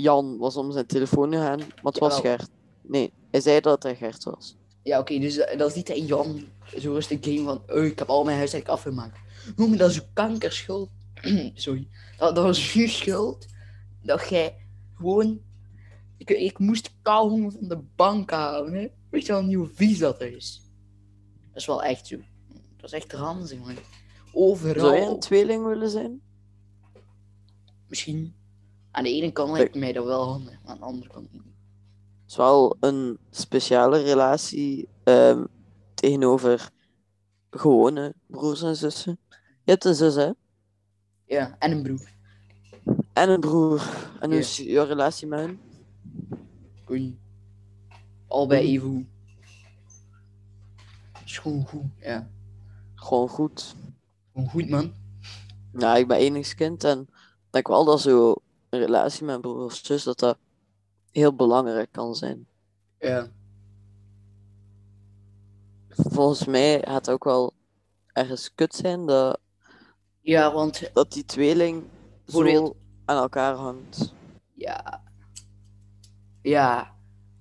Jan 0.00 0.38
was 0.38 0.56
om 0.56 0.72
zijn 0.72 0.86
telefoon 0.86 1.32
gegaan, 1.32 1.58
maar 1.58 1.92
het 1.92 1.98
was 1.98 2.16
Jawel. 2.16 2.36
Gert. 2.36 2.50
Nee, 2.82 3.12
hij 3.30 3.40
zei 3.40 3.60
dat 3.60 3.82
hij 3.82 3.96
Gert 3.96 4.24
was. 4.24 4.56
Ja, 4.82 4.98
oké, 4.98 5.18
dus 5.18 5.38
eh, 5.38 5.58
dan 5.58 5.70
ziet 5.70 5.88
hij 5.88 6.00
Jan 6.00 6.44
zo 6.78 6.92
rustig 6.92 7.18
game 7.20 7.42
van... 7.42 7.62
Oh, 7.76 7.84
ik 7.84 7.98
heb 7.98 8.08
al 8.08 8.24
mijn 8.24 8.36
huiswerk 8.36 8.68
afgemaakt. 8.68 9.18
Jongen, 9.56 9.78
dat 9.78 9.90
is 9.90 10.00
uw 10.00 10.06
kankerschuld. 10.12 10.90
Sorry. 11.54 11.88
Dat, 12.16 12.34
dat 12.34 12.44
was 12.44 12.72
uw 12.72 12.88
schuld. 12.88 13.46
Dat 14.02 14.28
jij 14.28 14.66
gewoon... 14.94 15.40
Ik, 16.16 16.30
ik 16.30 16.58
moest 16.58 16.94
kauwgom 17.02 17.52
van 17.52 17.68
de 17.68 17.78
bank 17.96 18.30
halen, 18.30 18.72
hè. 18.72 18.88
Weet 19.10 19.26
je 19.26 19.32
wel 19.32 19.42
niet 19.42 19.56
hoe 19.56 19.68
vies 19.74 19.98
dat 19.98 20.20
is? 20.20 20.62
Dat 21.48 21.56
is 21.56 21.66
wel 21.66 21.82
echt 21.82 22.06
zo. 22.06 22.16
Dat 22.76 22.92
is 22.92 22.92
echt 22.92 23.12
ranzig, 23.12 23.58
man. 23.58 23.74
Overal. 24.32 24.84
Zou 24.84 24.96
jij 24.96 25.06
een 25.06 25.20
tweeling 25.20 25.64
willen 25.64 25.90
zijn? 25.90 26.20
Misschien. 27.86 28.37
Aan 28.90 29.02
de 29.04 29.10
ene 29.10 29.32
kant 29.32 29.50
lijkt 29.52 29.74
mij 29.74 29.92
dat 29.92 30.04
wel 30.04 30.24
handig, 30.24 30.58
maar 30.62 30.72
aan 30.72 30.78
de 30.78 30.84
andere 30.84 31.08
kant 31.12 31.32
niet. 31.32 31.42
Het 31.42 32.30
is 32.30 32.36
wel 32.36 32.76
een 32.80 33.18
speciale 33.30 33.98
relatie 34.02 34.88
ehm, 35.04 35.44
tegenover 35.94 36.70
gewone 37.50 38.14
broers 38.26 38.62
en 38.62 38.76
zussen. 38.76 39.18
Je 39.64 39.70
hebt 39.70 39.84
een 39.84 39.94
zus, 39.94 40.14
hè? 40.14 40.30
Ja, 41.24 41.56
en 41.58 41.70
een 41.72 41.82
broer. 41.82 42.10
En 43.12 43.30
een 43.30 43.40
broer. 43.40 43.82
En 44.20 44.26
hoe 44.26 44.34
Ja. 44.34 44.40
is 44.40 44.56
jouw 44.56 44.84
relatie 44.86 45.26
met 45.26 45.40
hen? 45.40 45.60
Oei. 46.90 47.18
Allebei 48.28 48.62
Mhm. 48.62 48.70
even 48.70 48.88
goed. 48.88 49.06
Is 51.24 51.38
gewoon 51.38 51.66
goed, 51.66 51.82
ja. 52.00 52.28
Gewoon 52.94 53.28
goed. 53.28 53.74
Gewoon 54.32 54.48
goed, 54.48 54.68
man. 54.68 54.92
Nou, 55.72 55.98
ik 55.98 56.08
ben 56.08 56.16
enigskind 56.18 56.84
en 56.84 57.00
ik 57.00 57.48
denk 57.50 57.68
wel 57.68 57.84
dat 57.84 58.00
zo 58.00 58.34
een 58.70 58.78
relatie 58.80 59.24
met 59.24 59.40
broer 59.40 59.64
of 59.64 59.74
zus, 59.74 60.02
dat 60.02 60.18
dat 60.18 60.38
heel 61.10 61.34
belangrijk 61.34 61.92
kan 61.92 62.14
zijn. 62.14 62.46
Ja. 62.98 63.30
Volgens 65.88 66.44
mij 66.44 66.82
gaat 66.84 67.06
het 67.06 67.10
ook 67.10 67.24
wel 67.24 67.52
ergens 68.12 68.54
kut 68.54 68.74
zijn 68.74 69.06
dat, 69.06 69.40
Ja, 70.20 70.52
want, 70.52 70.90
dat 70.92 71.12
die 71.12 71.24
tweeling 71.24 71.84
zo 72.26 72.76
aan 73.04 73.16
elkaar 73.16 73.54
hangt. 73.54 74.14
ja. 74.54 75.02
Ja. 76.42 76.96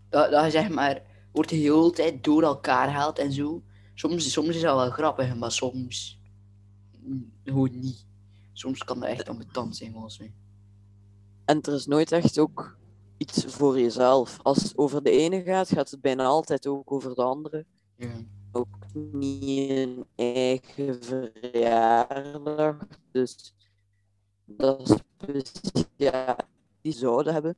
Dat, 0.10 0.32
dat 0.32 0.52
zeg 0.52 0.70
maar, 0.70 1.02
wordt 1.32 1.50
de 1.50 1.56
hele 1.56 1.92
tijd 1.92 2.24
door 2.24 2.44
elkaar 2.44 2.88
gehaald 2.88 3.20
en 3.20 3.32
zo. 3.32 3.64
Soms, 3.94 4.32
soms 4.32 4.48
is 4.48 4.62
dat 4.62 4.76
wel 4.76 4.90
grappig, 4.90 5.36
maar 5.36 5.52
soms 5.52 6.20
mm, 7.00 7.32
gewoon 7.44 7.80
niet. 7.80 8.06
Soms 8.54 8.84
kan 8.84 9.00
dat 9.00 9.10
echt 9.10 9.30
ambetant 9.30 9.78
zijn, 9.78 9.92
volgens 9.92 10.20
mij. 10.20 10.34
En 11.48 11.62
er 11.62 11.74
is 11.74 11.86
nooit 11.86 12.12
echt 12.12 12.40
ook 12.40 12.78
iets 13.18 13.46
voor 13.46 13.80
jezelf. 13.80 14.40
Als 14.42 14.64
het 14.64 14.78
over 14.78 15.04
de 15.04 15.10
ene 15.10 15.44
gaat, 15.44 15.70
gaat 15.70 15.92
het 15.92 16.02
bijna 16.02 16.26
altijd 16.26 16.68
ook 16.68 16.92
over 16.92 17.16
de 17.16 17.24
andere. 17.24 17.66
Ja. 17.96 18.12
Ook 18.52 18.78
niet 18.94 19.70
een 19.70 20.06
eigen 20.16 21.04
verjaardag. 21.04 22.78
Dus 23.12 23.54
dat 24.46 25.04
is 25.34 25.52
ja, 25.96 26.36
die 26.82 26.94
zouden 26.94 27.34
hebben. 27.34 27.56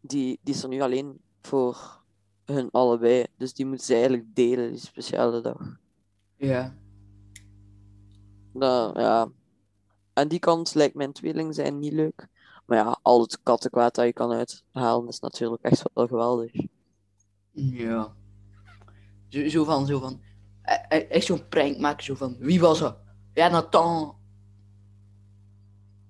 Die, 0.00 0.38
die 0.42 0.54
is 0.54 0.62
er 0.62 0.68
nu 0.68 0.80
alleen 0.80 1.20
voor 1.40 2.02
hun 2.44 2.70
allebei. 2.70 3.26
Dus 3.36 3.52
die 3.52 3.66
moeten 3.66 3.86
ze 3.86 3.92
eigenlijk 3.92 4.34
delen, 4.34 4.70
die 4.70 4.80
speciale 4.80 5.40
dag. 5.40 5.78
Ja. 6.36 6.76
Nou, 8.52 9.00
ja. 9.00 9.30
Aan 10.12 10.28
die 10.28 10.38
kant 10.38 10.74
lijkt 10.74 10.94
mijn 10.94 11.12
tweeling 11.12 11.54
zijn 11.54 11.78
niet 11.78 11.92
leuk. 11.92 12.28
Maar 12.70 12.78
ja, 12.78 12.98
al 13.02 13.20
het 13.20 13.42
kattenkwaad 13.42 13.94
dat 13.94 14.04
je 14.04 14.12
kan 14.12 14.32
uithalen 14.32 15.08
is 15.08 15.20
natuurlijk 15.20 15.62
echt 15.62 15.82
wel 15.94 16.06
geweldig. 16.06 16.52
Ja. 17.52 18.14
Zo, 19.28 19.48
zo 19.48 19.64
van, 19.64 19.86
zo 19.86 19.98
van. 19.98 20.20
e- 20.62 20.96
e- 20.96 21.06
Echt 21.06 21.26
zo'n 21.26 21.48
prank 21.48 21.78
maken, 21.78 22.04
zo 22.04 22.14
van. 22.14 22.36
Wie 22.38 22.60
was 22.60 22.78
dat? 22.78 22.96
Ja, 23.34 23.48
Nathan. 23.48 24.16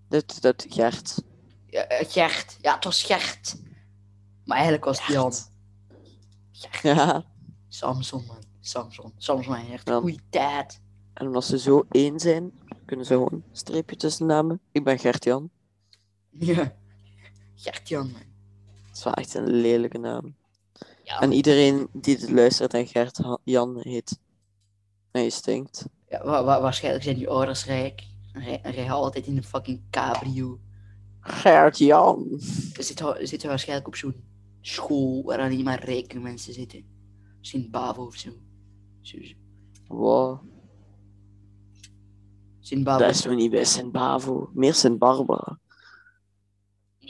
Dit, 0.09 0.43
dat 0.43 0.67
Gert. 0.69 1.23
Ja, 1.67 1.83
eh, 1.87 2.09
Gert. 2.11 2.59
Ja, 2.61 2.75
het 2.75 2.85
was 2.85 3.03
Gert. 3.03 3.57
Maar 4.45 4.57
eigenlijk 4.57 4.85
was 4.85 4.99
het 5.07 5.15
Jan. 5.15 5.33
Gert. 6.53 6.83
Ja, 6.97 7.25
Samson, 7.69 8.25
man. 8.27 8.43
Samson. 8.61 9.13
Samson 9.17 9.55
en 9.57 9.65
Gert. 9.65 9.89
Ja. 9.89 9.99
Goeie 10.01 10.21
tijd. 10.31 10.81
En 11.15 11.27
omdat 11.27 11.45
ze 11.45 11.59
zo 11.59 11.87
één 11.91 12.21
zijn, 12.21 12.53
kunnen 12.87 13.07
ze 13.07 13.13
gewoon 13.13 13.33
een 13.33 13.45
streepje 13.53 13.97
tussen 13.97 14.27
namen. 14.27 14.61
Ik 14.73 14.85
ben 14.85 14.99
Gert-Jan. 14.99 15.51
Ja. 16.31 16.75
Gert-Jan, 17.55 18.11
man. 18.11 18.23
Dat 18.89 18.97
is 18.97 19.05
wel 19.05 19.13
echt 19.15 19.35
een 19.35 19.51
lelijke 19.51 19.99
naam. 19.99 20.35
Ja, 21.05 21.21
En 21.21 21.33
iedereen 21.33 21.89
die 21.93 22.19
dit 22.19 22.31
luistert 22.31 22.75
en 22.75 22.87
Gert-Jan 22.87 23.79
heet. 23.81 24.19
En 25.11 25.23
je 25.23 25.31
stinkt. 25.31 25.87
ja, 26.09 26.25
wa- 26.25 26.45
wa- 26.45 26.61
waarschijnlijk 26.61 27.05
zijn 27.05 27.17
die 27.17 27.29
ouders 27.29 27.65
rijk. 27.65 28.03
En 28.33 28.43
rij- 28.43 28.61
rijden 28.63 28.89
altijd 28.95 29.27
in 29.27 29.37
een 29.37 29.45
fucking 29.45 29.81
cabrio. 29.91 30.59
Gert-Jan. 31.21 32.27
Ze 32.75 32.83
zitten, 32.83 33.29
zitten 33.29 33.49
waarschijnlijk 33.49 33.87
op 33.89 33.97
zo'n 33.97 34.25
school 34.61 35.23
waar 35.25 35.39
alleen 35.39 35.65
maar 35.65 35.85
rijke 35.85 36.19
mensen 36.19 36.53
zitten. 36.53 36.85
Misschien 37.39 37.71
Bavo 37.71 38.05
of 38.05 38.15
zo. 38.17 38.31
zo, 39.01 39.19
zo. 39.23 39.35
Wow. 39.87 40.41
Sint 42.61 42.85
Bavo. 42.85 42.99
Dat 43.05 43.11
is 43.11 43.21
toch 43.21 43.35
niet 43.35 43.51
bij 43.51 43.65
Sint-Bavo. 43.65 44.51
Meer 44.55 44.75
Sint-Barbara. 44.75 45.59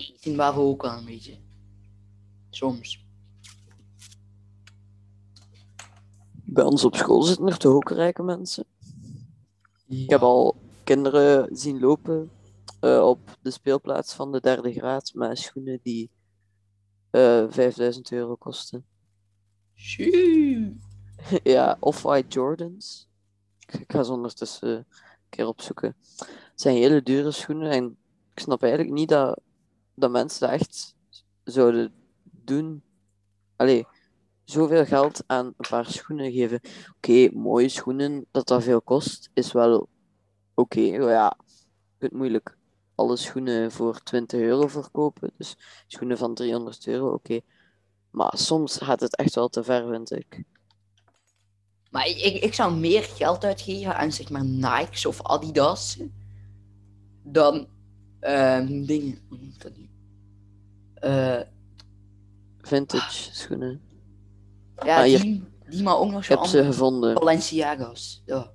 Sint 0.00 0.36
Bavo 0.36 0.68
ook 0.68 0.82
wel 0.82 0.98
een 0.98 1.04
beetje. 1.04 1.38
Soms. 2.50 3.04
Bij 6.32 6.64
ons 6.64 6.84
op 6.84 6.96
school 6.96 7.22
zitten 7.22 7.46
er 7.46 7.56
toch 7.56 7.72
ook 7.72 7.90
rijke 7.90 8.22
mensen? 8.22 8.64
Ik 9.86 10.10
heb 10.10 10.20
al 10.20 10.56
kinderen 10.84 11.56
zien 11.56 11.80
lopen 11.80 12.30
eh, 12.80 13.06
op 13.06 13.38
de 13.42 13.50
speelplaats 13.50 14.14
van 14.14 14.32
de 14.32 14.40
derde 14.40 14.72
graad 14.72 15.10
met 15.14 15.38
schoenen 15.38 15.80
die 15.82 16.10
eh 17.10 17.44
5000 17.48 18.12
euro 18.12 18.36
kosten. 18.36 18.84
Ja, 21.42 21.76
Off-White 21.80 22.28
Jordans. 22.28 23.08
Ik 23.66 23.92
ga 23.92 24.02
ze 24.02 24.12
ondertussen 24.12 24.68
een 24.68 24.84
keer 25.28 25.46
opzoeken. 25.46 25.96
Het 26.16 26.60
zijn 26.60 26.76
hele 26.76 27.02
dure 27.02 27.30
schoenen 27.30 27.70
en 27.70 27.96
ik 28.34 28.40
snap 28.40 28.62
eigenlijk 28.62 28.92
niet 28.92 29.08
dat, 29.08 29.40
dat 29.94 30.10
mensen 30.10 30.40
dat 30.40 30.50
echt 30.60 30.94
zouden 31.44 31.92
doen. 32.22 32.82
Allee, 33.56 33.86
zoveel 34.44 34.84
geld 34.84 35.22
aan 35.26 35.46
een 35.46 35.68
paar 35.68 35.86
schoenen 35.86 36.32
geven. 36.32 36.60
Oké, 36.96 37.28
mooie 37.32 37.68
schoenen, 37.68 38.26
dat 38.30 38.46
dat 38.46 38.62
veel 38.62 38.82
kost, 38.82 39.30
is 39.34 39.52
wel 39.52 39.88
oké. 40.54 40.98
maar 40.98 41.10
ja, 41.10 41.36
je 41.46 41.96
kunt 41.98 42.12
moeilijk 42.12 42.56
alle 42.94 43.16
schoenen 43.16 43.72
voor 43.72 44.02
20 44.02 44.40
euro 44.40 44.66
verkopen. 44.66 45.32
Dus 45.36 45.56
schoenen 45.86 46.18
van 46.18 46.34
300 46.34 46.86
euro, 46.86 47.12
oké. 47.12 47.40
Maar 48.10 48.32
soms 48.38 48.76
gaat 48.76 49.00
het 49.00 49.16
echt 49.16 49.34
wel 49.34 49.48
te 49.48 49.64
ver, 49.64 49.88
vind 49.88 50.10
ik. 50.10 50.42
Maar 51.90 52.06
ik, 52.06 52.42
ik 52.42 52.54
zou 52.54 52.74
meer 52.74 53.02
geld 53.02 53.44
uitgeven 53.44 53.96
aan 53.96 54.12
zeg 54.12 54.30
maar 54.30 54.44
Nikes 54.44 55.06
of 55.06 55.22
Adidas 55.22 55.98
dan 57.22 57.68
ehm, 58.20 58.84
dingen. 58.84 59.18
Hoe 59.28 59.38
noem 59.38 59.48
ik 59.54 59.62
dat 59.62 59.76
nu? 59.76 59.88
Eh, 60.94 61.40
Vintage 62.60 63.34
schoenen. 63.34 63.80
ja, 64.84 64.96
Ah, 64.98 65.04
hier. 65.04 65.20
die, 65.20 65.44
die 65.68 65.82
maar 65.82 65.96
ook 65.96 66.10
nog 66.10 66.22
Ik 66.22 66.28
heb 66.28 66.44
ze 66.44 66.64
gevonden. 66.64 67.14
Balenciaga's. 67.14 68.22
Ja. 68.26 68.50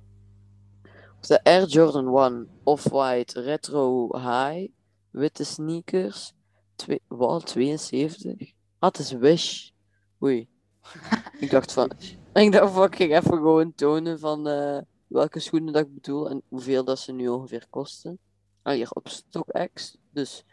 De 1.20 1.44
Air 1.44 1.66
Jordan 1.66 2.18
1 2.18 2.48
Off-White 2.62 3.40
Retro 3.40 4.08
High. 4.18 4.68
Witte 5.10 5.44
sneakers. 5.44 6.32
Twee, 6.76 7.00
wat? 7.08 7.46
72? 7.46 8.52
Ah, 8.78 8.90
het 8.90 8.98
is 8.98 9.12
Wish. 9.12 9.70
Oei. 10.22 10.48
Ik 11.40 11.50
dacht 11.50 11.72
van... 11.72 11.90
Ik 12.34 12.52
dacht 12.52 12.72
van, 12.72 12.84
ik 12.84 12.96
ging 12.96 13.16
even 13.16 13.30
gewoon 13.32 13.74
tonen 13.74 14.18
van 14.18 14.48
eh, 14.48 14.78
welke 15.06 15.40
schoenen 15.40 15.72
dat 15.72 15.82
ik 15.86 15.94
bedoel 15.94 16.30
en 16.30 16.42
hoeveel 16.48 16.84
dat 16.84 16.98
ze 16.98 17.12
nu 17.12 17.28
ongeveer 17.28 17.66
kosten. 17.70 18.18
Hier 18.72 18.90
op 18.90 19.08
StockX. 19.08 19.96
Dus 20.10 20.44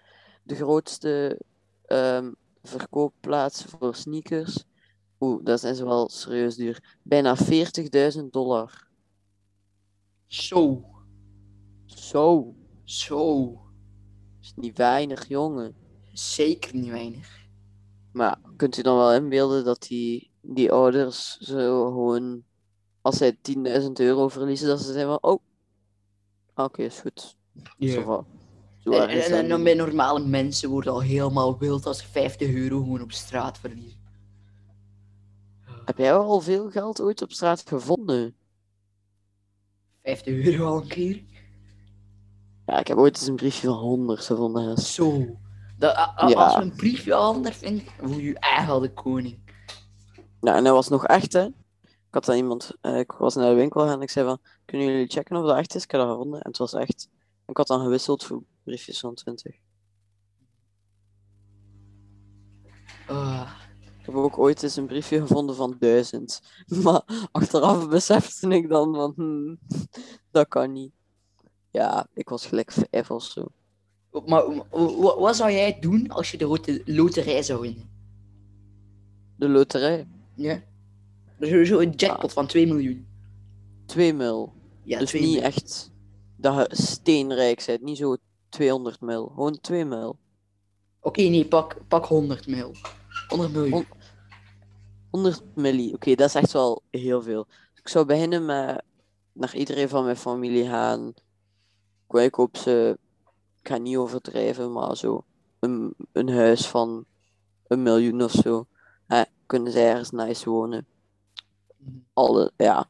de 0.43 0.55
grootste 0.55 1.39
ehm, 1.85 2.31
verkoopplaats 2.63 3.63
voor 3.63 3.95
sneakers. 3.95 4.63
Oeh, 5.19 5.43
dat 5.43 5.59
zijn 5.59 5.75
ze 5.75 5.85
wel 5.85 6.09
serieus 6.09 6.55
duur. 6.55 6.97
Bijna 7.03 7.37
40.000 7.37 8.23
dollar. 8.29 8.87
Zo. 10.27 10.85
Zo. 11.85 12.55
Zo. 12.83 13.57
is 14.41 14.53
niet 14.55 14.77
weinig, 14.77 15.27
jongen. 15.27 15.75
Zeker 16.13 16.75
niet 16.75 16.89
weinig. 16.89 17.41
Maar 18.11 18.39
kunt 18.55 18.77
u 18.77 18.81
dan 18.81 18.97
wel 18.97 19.13
inbeelden 19.13 19.63
dat 19.63 19.81
die, 19.81 20.31
die 20.41 20.71
ouders 20.71 21.37
zo 21.37 21.85
gewoon, 21.85 22.43
als 23.01 23.17
zij 23.17 23.37
10.000 23.81 23.91
euro 23.93 24.27
verliezen, 24.27 24.67
dat 24.67 24.81
ze 24.81 24.93
zijn 24.93 25.07
van, 25.07 25.21
oh, 25.21 25.39
oké, 26.55 26.83
is 26.83 26.99
goed. 26.99 27.35
Zo 27.79 28.01
van. 28.01 28.25
Zo 28.79 28.91
En, 28.91 29.09
en, 29.09 29.51
en, 29.51 29.63
bij 29.63 29.73
normale 29.73 30.19
mensen 30.25 30.69
wordt 30.69 30.87
al 30.87 31.01
helemaal 31.01 31.57
wild 31.57 31.85
als 31.85 31.97
ze 31.99 32.07
50 32.07 32.53
euro 32.53 32.79
gewoon 32.79 33.01
op 33.01 33.11
straat 33.11 33.57
verliezen. 33.57 34.01
Heb 35.85 35.97
jij 35.97 36.13
al 36.13 36.41
veel 36.41 36.69
geld 36.71 37.01
ooit 37.01 37.21
op 37.21 37.31
straat 37.31 37.63
gevonden? 37.67 38.35
50 40.03 40.33
euro 40.45 40.65
al 40.65 40.81
een 40.81 40.87
keer? 40.87 41.23
Ja, 42.65 42.79
ik 42.79 42.87
heb 42.87 42.97
ooit 42.97 43.15
eens 43.17 43.27
een 43.27 43.35
briefje 43.35 43.67
van 43.67 43.77
100 43.77 44.25
gevonden. 44.25 44.77
Zo. 44.77 45.37
Dat, 45.77 45.95
a- 45.95 46.13
a- 46.23 46.27
Ja. 46.27 46.35
Als 46.43 46.55
we 46.55 46.61
een 46.61 46.75
briefje 46.75 47.13
handen 47.13 47.53
vinden, 47.53 47.83
voel 48.01 48.17
je 48.17 48.23
je 48.23 48.41
al 48.67 48.79
de 48.79 48.93
koning. 48.93 49.39
Ja, 50.41 50.55
en 50.55 50.63
dat 50.63 50.73
was 50.73 50.87
nog 50.89 51.05
echt, 51.07 51.33
hè. 51.33 51.43
Ik 51.83 52.19
had 52.19 52.25
dan 52.25 52.35
iemand, 52.35 52.71
eh, 52.81 52.99
ik 52.99 53.11
was 53.11 53.35
naar 53.35 53.49
de 53.49 53.55
winkel 53.55 53.81
gegaan 53.81 53.95
en 53.97 54.01
ik 54.03 54.09
zei 54.09 54.25
van, 54.25 54.37
kunnen 54.65 54.87
jullie 54.87 55.07
checken 55.07 55.35
of 55.37 55.45
dat 55.45 55.57
echt 55.57 55.75
is? 55.75 55.83
Ik 55.83 55.91
heb 55.91 55.99
dat 56.01 56.09
gevonden 56.09 56.41
en 56.41 56.47
het 56.49 56.57
was 56.57 56.73
echt. 56.73 57.09
Ik 57.47 57.57
had 57.57 57.67
dan 57.67 57.81
gewisseld 57.81 58.23
voor 58.23 58.43
briefjes 58.63 58.99
van 58.99 59.13
20. 59.13 59.55
Ah, 63.07 63.51
Ik 63.99 64.05
heb 64.05 64.15
ook 64.15 64.37
ooit 64.37 64.63
eens 64.63 64.75
een 64.75 64.85
briefje 64.85 65.19
gevonden 65.21 65.55
van 65.55 65.75
1000. 65.79 66.41
Maar 66.83 67.27
achteraf 67.31 67.89
besefte 67.89 68.47
ik 68.49 68.69
dan 68.69 68.93
van, 68.95 69.13
hmm, 69.15 69.59
dat 70.31 70.47
kan 70.47 70.71
niet. 70.71 70.91
Ja, 71.71 72.07
ik 72.13 72.29
was 72.29 72.45
gelijk 72.45 72.71
vijf 72.71 73.11
of 73.11 73.23
zo. 73.23 73.47
maar 74.25 74.55
wa- 74.55 74.65
wa- 74.69 75.19
wat 75.19 75.35
zou 75.35 75.51
jij 75.51 75.79
doen 75.79 76.09
als 76.09 76.31
je 76.31 76.37
de 76.37 76.81
loterij 76.85 77.43
zou 77.43 77.61
winnen? 77.61 77.89
De 79.35 79.49
loterij, 79.49 80.07
Ja. 80.35 80.63
Zo, 81.39 81.63
zo 81.63 81.79
een 81.79 81.91
jackpot 81.95 82.33
van 82.33 82.47
2 82.47 82.67
miljoen. 82.67 83.07
2 83.85 84.13
mil. 84.13 84.53
Ja, 84.83 84.99
dus 84.99 85.09
2 85.09 85.21
niet 85.21 85.39
echt 85.39 85.91
dat 86.43 86.55
je 86.55 86.75
steenrijk 86.83 87.63
bent, 87.65 87.81
niet 87.81 87.97
zo 87.97 88.15
200 88.49 89.01
mil. 89.01 89.27
Gewoon 89.27 89.59
2 89.61 89.85
mil. 89.85 90.17
Oké, 90.99 91.21
nee, 91.21 91.45
pak, 91.47 91.77
pak 91.87 92.05
100 92.05 92.47
mil. 92.47 92.71
100 93.27 93.51
miljoen. 93.51 93.71
Hon- 93.71 93.85
100 95.09 95.41
milli, 95.55 95.93
oké, 95.93 96.15
dat 96.15 96.27
is 96.27 96.35
echt 96.35 96.51
wel 96.51 96.81
heel 96.91 97.21
veel. 97.21 97.47
Ik 97.75 97.87
zou 97.87 98.05
beginnen 98.05 98.45
met 98.45 98.83
naar 99.33 99.55
iedereen 99.55 99.89
van 99.89 100.03
mijn 100.03 100.15
familie 100.17 100.67
gaan. 100.67 101.13
Ik, 102.09 102.19
ik 102.19 102.33
hoop 102.35 102.57
ze, 102.57 102.97
ik 103.61 103.67
ga 103.67 103.77
niet 103.77 103.97
overdrijven, 103.97 104.71
maar 104.71 104.97
zo 104.97 105.23
een, 105.59 105.93
een 106.11 106.29
huis 106.29 106.67
van 106.67 107.05
een 107.67 107.83
miljoen 107.83 108.21
of 108.23 108.31
zo. 108.31 108.67
Hè, 109.07 109.21
kunnen 109.45 109.71
zij 109.71 109.89
ergens 109.89 110.11
nice 110.11 110.49
wonen. 110.49 110.85
Mhm. 111.77 111.97
Alle, 112.13 112.51
ja, 112.57 112.89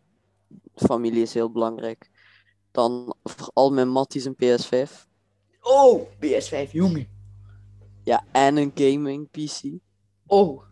familie 0.75 1.21
is 1.21 1.33
heel 1.33 1.51
belangrijk. 1.51 2.11
Dan 2.73 3.15
voor 3.23 3.49
al 3.53 3.71
mijn 3.71 3.89
matties 3.89 4.25
een 4.25 4.35
PS5. 4.35 4.91
Oh, 5.61 6.01
PS5, 6.25 6.71
jongen. 6.71 7.07
Ja, 8.03 8.23
en 8.31 8.57
een 8.57 8.71
gaming 8.75 9.29
PC. 9.31 9.61
Oh, 10.27 10.63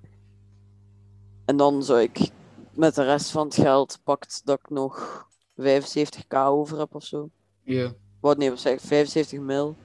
En 1.45 1.57
dan 1.57 1.83
zou 1.83 1.99
ik 2.01 2.29
met 2.73 2.95
de 2.95 3.03
rest 3.03 3.31
van 3.31 3.45
het 3.45 3.55
geld 3.55 3.99
pakt 4.03 4.41
dat 4.45 4.59
ik 4.59 4.69
nog 4.69 5.25
75k 5.61 6.37
over 6.37 6.79
heb 6.79 6.95
of 6.95 7.03
zo. 7.03 7.29
ja. 7.63 7.93
Wat 8.19 8.37
nee, 8.37 8.49
wat 8.49 8.59
zeg 8.59 8.73
ik? 8.73 8.79
75 8.79 9.39
mil. 9.39 9.75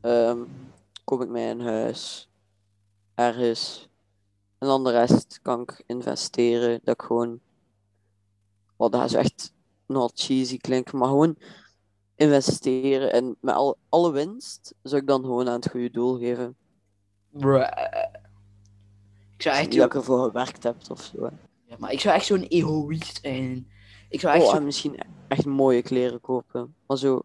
Ehm 0.00 0.38
koop 1.04 1.22
ik 1.22 1.28
mij 1.28 1.50
een 1.50 1.60
huis. 1.60 2.28
Ergens. 3.14 3.88
En 4.58 4.66
dan 4.68 4.84
de 4.84 4.90
rest 4.90 5.38
kan 5.42 5.60
ik 5.60 5.82
investeren. 5.86 6.80
Dat 6.84 6.94
ik 6.94 7.02
gewoon. 7.02 7.40
Wat 8.76 8.92
dat 8.92 9.04
is 9.04 9.14
echt 9.14 9.52
not 9.88 10.12
cheesy 10.14 10.56
klinken, 10.56 10.98
maar 10.98 11.08
gewoon 11.08 11.36
investeren. 12.14 13.12
En 13.12 13.36
met 13.40 13.54
al, 13.54 13.76
alle 13.88 14.12
winst 14.12 14.74
zou 14.82 15.00
ik 15.00 15.08
dan 15.08 15.22
gewoon 15.22 15.48
aan 15.48 15.54
het 15.60 15.70
goede 15.70 15.90
doel 15.90 16.18
geven. 16.18 16.56
Bruh. 17.30 17.68
Ik 19.36 19.42
zou 19.42 19.56
echt 19.56 19.64
Niet 19.64 19.74
zo, 19.74 19.80
dat 19.80 19.88
ik 19.88 19.94
ervoor 19.94 20.24
gewerkt 20.24 20.62
heb 20.62 20.76
of 20.90 21.02
zo. 21.02 21.22
hè. 21.24 21.30
ja, 21.66 21.76
maar 21.78 21.92
ik 21.92 22.00
zou 22.00 22.14
echt 22.14 22.26
zo'n 22.26 22.42
egoïst 22.42 23.18
zijn. 23.22 23.68
Ik 24.08 24.20
zou 24.20 24.34
echt 24.34 24.44
Oh, 24.44 24.50
zo... 24.50 24.56
en 24.56 24.64
misschien 24.64 25.00
echt 25.28 25.44
mooie 25.44 25.82
kleren 25.82 26.20
kopen. 26.20 26.74
Maar 26.86 26.98
zo, 26.98 27.22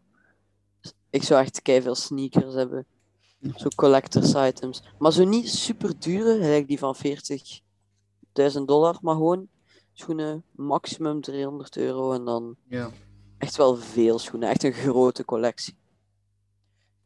ik 1.09 1.23
zou 1.23 1.41
echt 1.41 1.59
veel 1.63 1.95
sneakers 1.95 2.53
hebben. 2.53 2.85
Zo 3.55 3.67
collectors 3.75 4.33
items. 4.33 4.83
Maar 4.99 5.13
zo 5.13 5.23
niet 5.23 5.49
super 5.49 5.99
dure, 5.99 6.33
gelijk 6.33 6.67
die 6.67 6.79
van 6.79 6.95
40.000 6.95 8.61
dollar, 8.65 8.97
maar 9.01 9.15
gewoon 9.15 9.47
schoenen, 9.93 10.43
maximum 10.51 11.21
300 11.21 11.77
euro. 11.77 12.11
En 12.13 12.25
dan 12.25 12.55
Ja. 12.67 12.91
echt 13.37 13.55
wel 13.55 13.75
veel 13.75 14.19
schoenen, 14.19 14.49
echt 14.49 14.63
een 14.63 14.73
grote 14.73 15.25
collectie. 15.25 15.75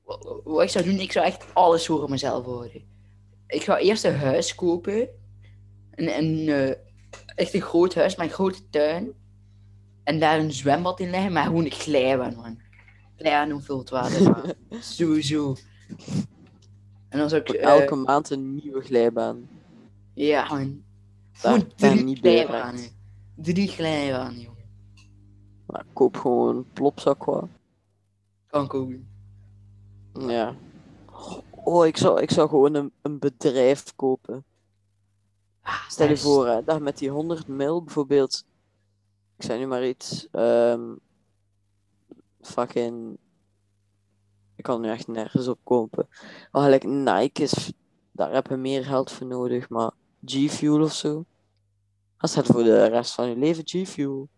Wat, 0.04 0.42
wat 0.44 0.64
ik 0.64 0.70
zou 0.70 0.86
doen, 0.86 1.00
ik 1.00 1.12
zou 1.12 1.26
echt 1.26 1.46
alles 1.54 1.86
voor 1.86 2.10
mezelf 2.10 2.46
houden. 2.46 2.72
Ik 3.48 3.64
ga 3.64 3.78
eerst 3.78 4.04
een 4.04 4.16
huis 4.16 4.56
kopen. 4.56 5.10
Een, 5.92 6.18
een, 6.18 6.48
eh, 6.50 6.76
echt 7.36 7.54
een 7.54 7.62
groot 7.62 7.96
huis 7.96 8.16
met 8.16 8.28
een 8.28 8.34
grote 8.34 8.70
tuin. 8.70 9.14
En 10.04 10.20
daar 10.20 10.40
een 10.40 10.52
zwembad 10.52 11.00
in 11.00 11.10
leggen, 11.10 11.32
maar 11.32 11.44
gewoon 11.46 11.66
een 11.66 11.72
glijbaan, 11.72 12.36
man. 12.36 12.62
Glijbaan 13.16 13.52
om 13.52 13.62
veel 13.62 13.78
het 13.78 13.90
water. 13.90 14.56
Sowieso. 14.80 15.56
En 17.10 17.20
dan 17.20 17.30
zou 17.30 17.42
ik... 17.42 17.48
Voor 17.48 17.56
eh, 17.56 17.80
elke 17.80 17.96
maand 17.96 18.30
een 18.30 18.56
nieuwe 18.56 18.82
glijbaan. 18.82 19.50
Ja, 20.14 20.48
man. 20.48 20.84
Daar 21.42 21.58
ben 21.58 21.76
drie 21.76 22.04
niet 22.04 22.22
bij 22.22 22.46
glijbanen. 22.46 22.90
Drie 23.36 23.68
glijbanen, 23.68 24.40
jongen. 24.40 24.66
Maar 25.66 25.86
koop 25.94 26.18
gewoon 26.18 26.66
plopzak 26.74 27.20
qua. 27.20 27.48
Kan 28.48 28.68
doen. 28.68 29.08
Ja. 30.14 30.56
Oh, 31.52 31.86
ik 31.86 31.98
zou, 31.98 32.22
ik 32.22 32.32
zou 32.32 32.50
gewoon 32.50 32.74
een, 32.74 32.92
een 33.02 33.20
bedrijf 33.20 33.96
kopen. 33.96 34.44
Ah, 35.62 35.88
Stel 35.90 36.10
je 36.10 36.18
voor, 36.18 36.48
hè, 36.48 36.64
dat 36.64 36.82
met 36.82 36.98
die 36.98 37.10
100 37.10 37.48
mil 37.48 37.84
bijvoorbeeld. 37.84 38.46
Ik 39.38 39.44
zei 39.44 39.60
nu 39.60 39.68
maar 39.68 39.88
iets. 39.88 40.28
ehm 40.32 40.94
fucking. 42.42 43.18
Ik 44.56 44.64
kan 44.64 44.82
nu 44.82 44.90
echt 44.90 45.08
nergens 45.08 45.48
op 45.48 45.60
kopen. 45.64 46.08
Maar 46.52 46.62
gelijk 46.64 46.84
Nike 46.84 47.44
is. 47.44 47.74
Daar 48.12 48.34
heb 48.34 48.48
je 48.48 48.56
meer 48.56 48.86
geld 48.86 49.12
voor 49.12 49.28
nodig. 49.28 49.70
Maar 49.70 49.92
G-Fuel 50.26 50.82
of 50.82 50.94
zo. 50.94 51.26
Dat 52.18 52.30
staat 52.30 52.46
voor 52.46 52.64
de 52.64 52.86
rest 52.86 53.14
van 53.14 53.30
je 53.30 53.38
leven 53.38 53.64
G-Fuel. 53.66 54.30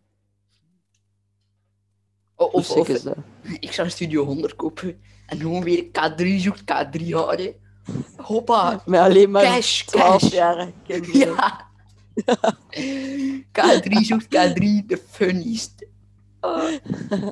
Oh, 2.35 2.53
Of, 2.53 2.71
of, 2.71 2.87
is 2.87 3.01
dat? 3.01 3.17
ik 3.59 3.71
zou 3.71 3.89
Studio 3.89 4.25
100 4.25 4.55
kopen. 4.55 5.01
En 5.25 5.37
gewoon 5.39 5.63
weer 5.63 5.83
K3 5.85 6.25
zoekt, 6.35 6.61
K3 6.61 7.09
houden. 7.09 7.55
Hoppa. 8.17 8.83
Met 8.85 8.99
alleen 8.99 9.31
maar 9.31 9.43
Cash, 9.43 9.83
12 9.83 10.29
cash. 10.29 10.69
kinderen. 10.87 11.17
Ja. 11.17 11.67
K3 13.51 13.91
zoekt 13.91 14.25
K3, 14.25 14.85
de 14.85 15.01
funniest. 15.09 15.85
Oh. 16.41 16.73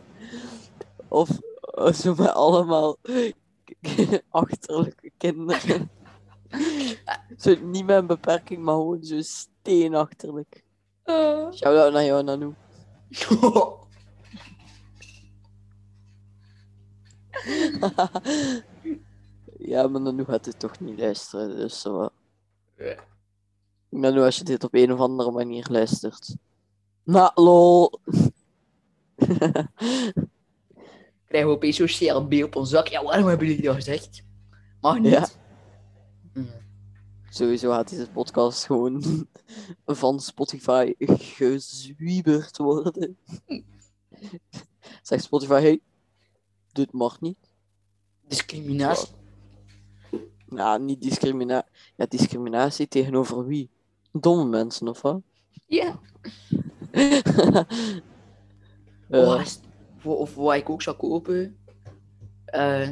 Of 1.08 1.30
of 1.78 1.96
zo 1.96 2.16
met 2.18 2.34
allemaal 2.34 2.98
achterlijke 4.30 5.12
kinderen. 5.18 5.90
Zo 7.38 7.56
niet 7.62 7.86
met 7.86 7.98
een 7.98 8.08
beperking, 8.08 8.64
maar 8.64 8.76
gewoon 8.76 9.04
zo 9.04 9.22
steenachterlijk. 9.22 10.64
Oh. 11.04 11.54
Shout-out 11.54 11.94
naar 11.94 12.04
jou, 12.04 12.24
Nanu. 12.24 12.54
ja, 19.74 19.88
maar 19.88 20.02
Nanu 20.02 20.26
gaat 20.26 20.44
dit 20.44 20.60
toch 20.60 20.80
niet 20.80 21.00
luisteren, 21.00 21.56
dus 21.56 21.82
zo. 21.82 22.10
Ja. 22.78 22.96
Nanu, 23.90 24.22
als 24.22 24.38
je 24.38 24.44
dit 24.44 24.64
op 24.64 24.74
een 24.74 24.94
of 24.94 25.00
andere 25.00 25.32
manier 25.32 25.68
luistert. 25.70 26.36
Nou, 27.04 27.32
lol. 27.36 28.00
Krijgen 31.28 31.50
we 31.50 31.56
opeens 31.56 31.76
zo'n 31.76 31.88
CLB 31.88 32.44
op 32.44 32.56
ons 32.56 32.70
zak. 32.70 32.88
Ja, 32.88 33.04
waarom 33.04 33.28
hebben 33.28 33.48
jullie 33.48 33.64
dat 33.64 33.76
gezegd? 33.76 34.24
Mag 34.82 35.00
niet. 35.00 35.12
Ja. 35.12 35.28
Sowieso 37.30 37.72
gaat 37.72 37.90
deze 37.90 38.10
podcast 38.10 38.66
gewoon 38.66 39.28
van 39.86 40.20
Spotify 40.20 40.94
gezwieberd 41.00 42.58
worden. 42.58 43.18
Zegt 45.02 45.24
Spotify, 45.24 45.62
hey, 45.62 45.80
dit 46.72 46.92
mag 46.92 47.22
niet. 47.22 47.38
Discriminatie. 48.28 49.08
Nou, 50.46 50.82
niet 50.84 51.02
discriminatie. 51.02 51.72
Ja, 51.96 52.06
discriminatie 52.06 52.88
tegenover 52.88 53.46
wie? 53.46 53.70
Domme 54.12 54.46
mensen, 54.46 54.88
of 54.88 55.02
wat? 55.02 55.22
Ja. 55.66 56.00
Eh, 59.10 59.26
Oh, 59.26 59.46
of, 60.20 60.36
wat 60.36 60.56
ik 60.56 60.70
ook 60.70 60.82
zou 60.82 60.98
kopen. 60.98 61.58
eh 62.46 62.90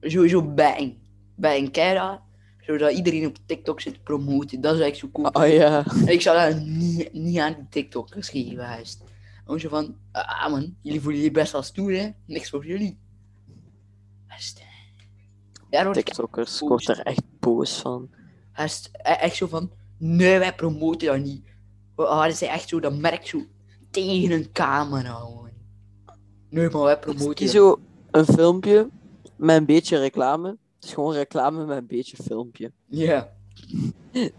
sowieso 0.00 0.42
Bang. 0.42 0.94
Bang 1.36 1.70
Kera. 1.70 2.24
Zodat 2.60 2.92
iedereen 2.92 3.26
op 3.26 3.36
TikTok 3.46 3.80
zit 3.80 3.94
te 3.94 4.00
promoten. 4.00 4.60
Dat 4.60 4.76
zou 4.76 4.88
ik 4.88 4.94
zo 4.94 5.08
kopen. 5.12 5.34
oh 5.42 5.48
ja. 5.48 5.84
Ik 6.06 6.20
zou 6.20 6.52
dat 6.52 6.62
niet, 6.64 7.12
niet 7.12 7.38
aan 7.38 7.54
die 7.54 7.66
TikTokkers 7.70 8.28
geven. 8.28 8.54
Juist. 8.54 9.02
Gewoon 9.44 9.60
zo 9.60 9.68
van, 9.68 9.96
ah 10.12 10.50
man, 10.50 10.76
jullie 10.80 11.00
voelen 11.00 11.20
je 11.20 11.30
best 11.30 11.52
wel 11.52 11.62
stoer 11.62 11.92
hè. 11.92 12.10
Niks 12.26 12.50
voor 12.50 12.66
jullie. 12.66 12.98
Juist. 14.28 14.58
Ja, 15.52 15.66
daar 15.70 15.84
word 15.84 15.96
ik 15.96 16.04
TikTokkers, 16.04 16.60
word 16.60 16.88
er 16.88 17.00
echt 17.00 17.22
boos 17.40 17.80
van. 17.80 18.10
e- 18.54 19.00
echt 19.02 19.36
zo 19.36 19.46
van, 19.46 19.70
nee 19.98 20.38
wij 20.38 20.54
promoten 20.54 21.06
dat 21.06 21.18
niet. 21.18 21.44
We 21.96 22.02
hadden 22.02 22.36
ze 22.36 22.46
echt 22.46 22.68
zo 22.68 22.80
dat 22.80 22.98
merk 22.98 23.26
zo 23.26 23.42
tegen 23.90 24.30
een 24.30 24.52
camera 24.52 25.12
gewoon. 25.14 25.50
Nee 26.50 26.70
maar 26.70 26.82
wij 26.82 26.98
promoten 26.98 27.44
dat. 27.44 27.54
zo 27.54 27.80
een 28.10 28.24
filmpje 28.24 28.88
met 29.36 29.56
een 29.56 29.66
beetje 29.66 29.98
reclame. 29.98 30.58
Is 30.86 30.94
gewoon 30.94 31.12
reclame 31.12 31.64
met 31.64 31.76
een 31.76 31.86
beetje 31.86 32.16
filmpje. 32.16 32.72
Ja. 32.86 33.32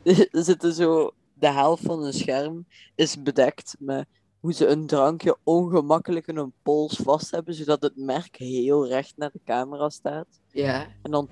er 0.32 0.44
zitten 0.44 0.74
zo, 0.74 1.12
de 1.34 1.52
helft 1.52 1.84
van 1.84 2.04
een 2.04 2.14
scherm 2.14 2.66
is 2.96 3.24
bedekt 3.24 3.76
met 3.80 4.08
hoe 4.40 4.54
ze 4.54 4.68
een 4.68 4.88
drankje 4.88 5.38
ongemakkelijk 5.44 6.28
in 6.28 6.36
hun 6.36 6.54
pols 6.62 6.96
vast 6.96 7.32
hebben, 7.32 7.54
zodat 7.54 7.82
het 7.82 7.96
merk 7.96 8.36
heel 8.36 8.88
recht 8.88 9.14
naar 9.18 9.32
de 9.32 9.40
camera 9.46 9.90
staat. 9.90 10.28
Ja. 10.52 10.88
En 11.02 11.12
dan 11.12 11.30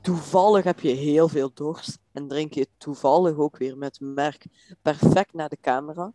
toevallig 0.00 0.64
heb 0.64 0.80
je 0.80 0.92
heel 0.92 1.28
veel 1.28 1.50
dorst 1.54 1.98
en 2.12 2.28
drink 2.28 2.52
je 2.52 2.68
toevallig 2.76 3.36
ook 3.36 3.56
weer 3.56 3.78
met 3.78 4.00
merk 4.00 4.46
perfect 4.82 5.32
naar 5.32 5.48
de 5.48 5.60
camera. 5.60 6.12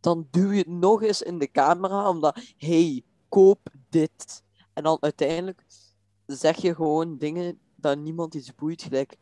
Dan 0.00 0.26
duw 0.30 0.50
je 0.50 0.58
het 0.58 0.66
nog 0.66 1.02
eens 1.02 1.22
in 1.22 1.38
de 1.38 1.50
camera, 1.50 2.08
omdat, 2.08 2.40
hey, 2.56 3.02
koop 3.28 3.60
dit. 3.88 4.42
En 4.72 4.82
dan 4.82 4.96
uiteindelijk 5.00 5.64
zeg 6.26 6.56
je 6.56 6.74
gewoon 6.74 7.18
dingen 7.18 7.58
dat 7.80 7.98
niemand 7.98 8.34
iets 8.34 8.54
boeit, 8.54 8.82
gelijk, 8.82 9.16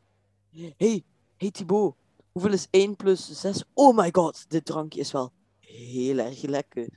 hey, 0.76 1.02
hey 1.36 1.50
Thibaut, 1.50 1.94
hoeveel 2.32 2.52
is 2.52 2.66
1 2.70 2.96
plus 2.96 3.40
6? 3.40 3.64
Oh 3.74 3.96
my 3.96 4.08
god, 4.12 4.44
dit 4.50 4.64
drankje 4.64 5.00
is 5.00 5.12
wel 5.12 5.32
heel 5.60 6.18
erg 6.18 6.42
lekker. 6.42 6.88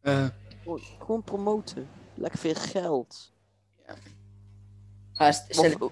Eh, 0.00 0.26
Gewoon, 0.62 0.80
gewoon 0.98 1.22
promoten. 1.22 1.88
Lekker 2.14 2.38
veel 2.38 2.54
geld. 2.54 3.32
Of, 5.48 5.54
stel- 5.54 5.90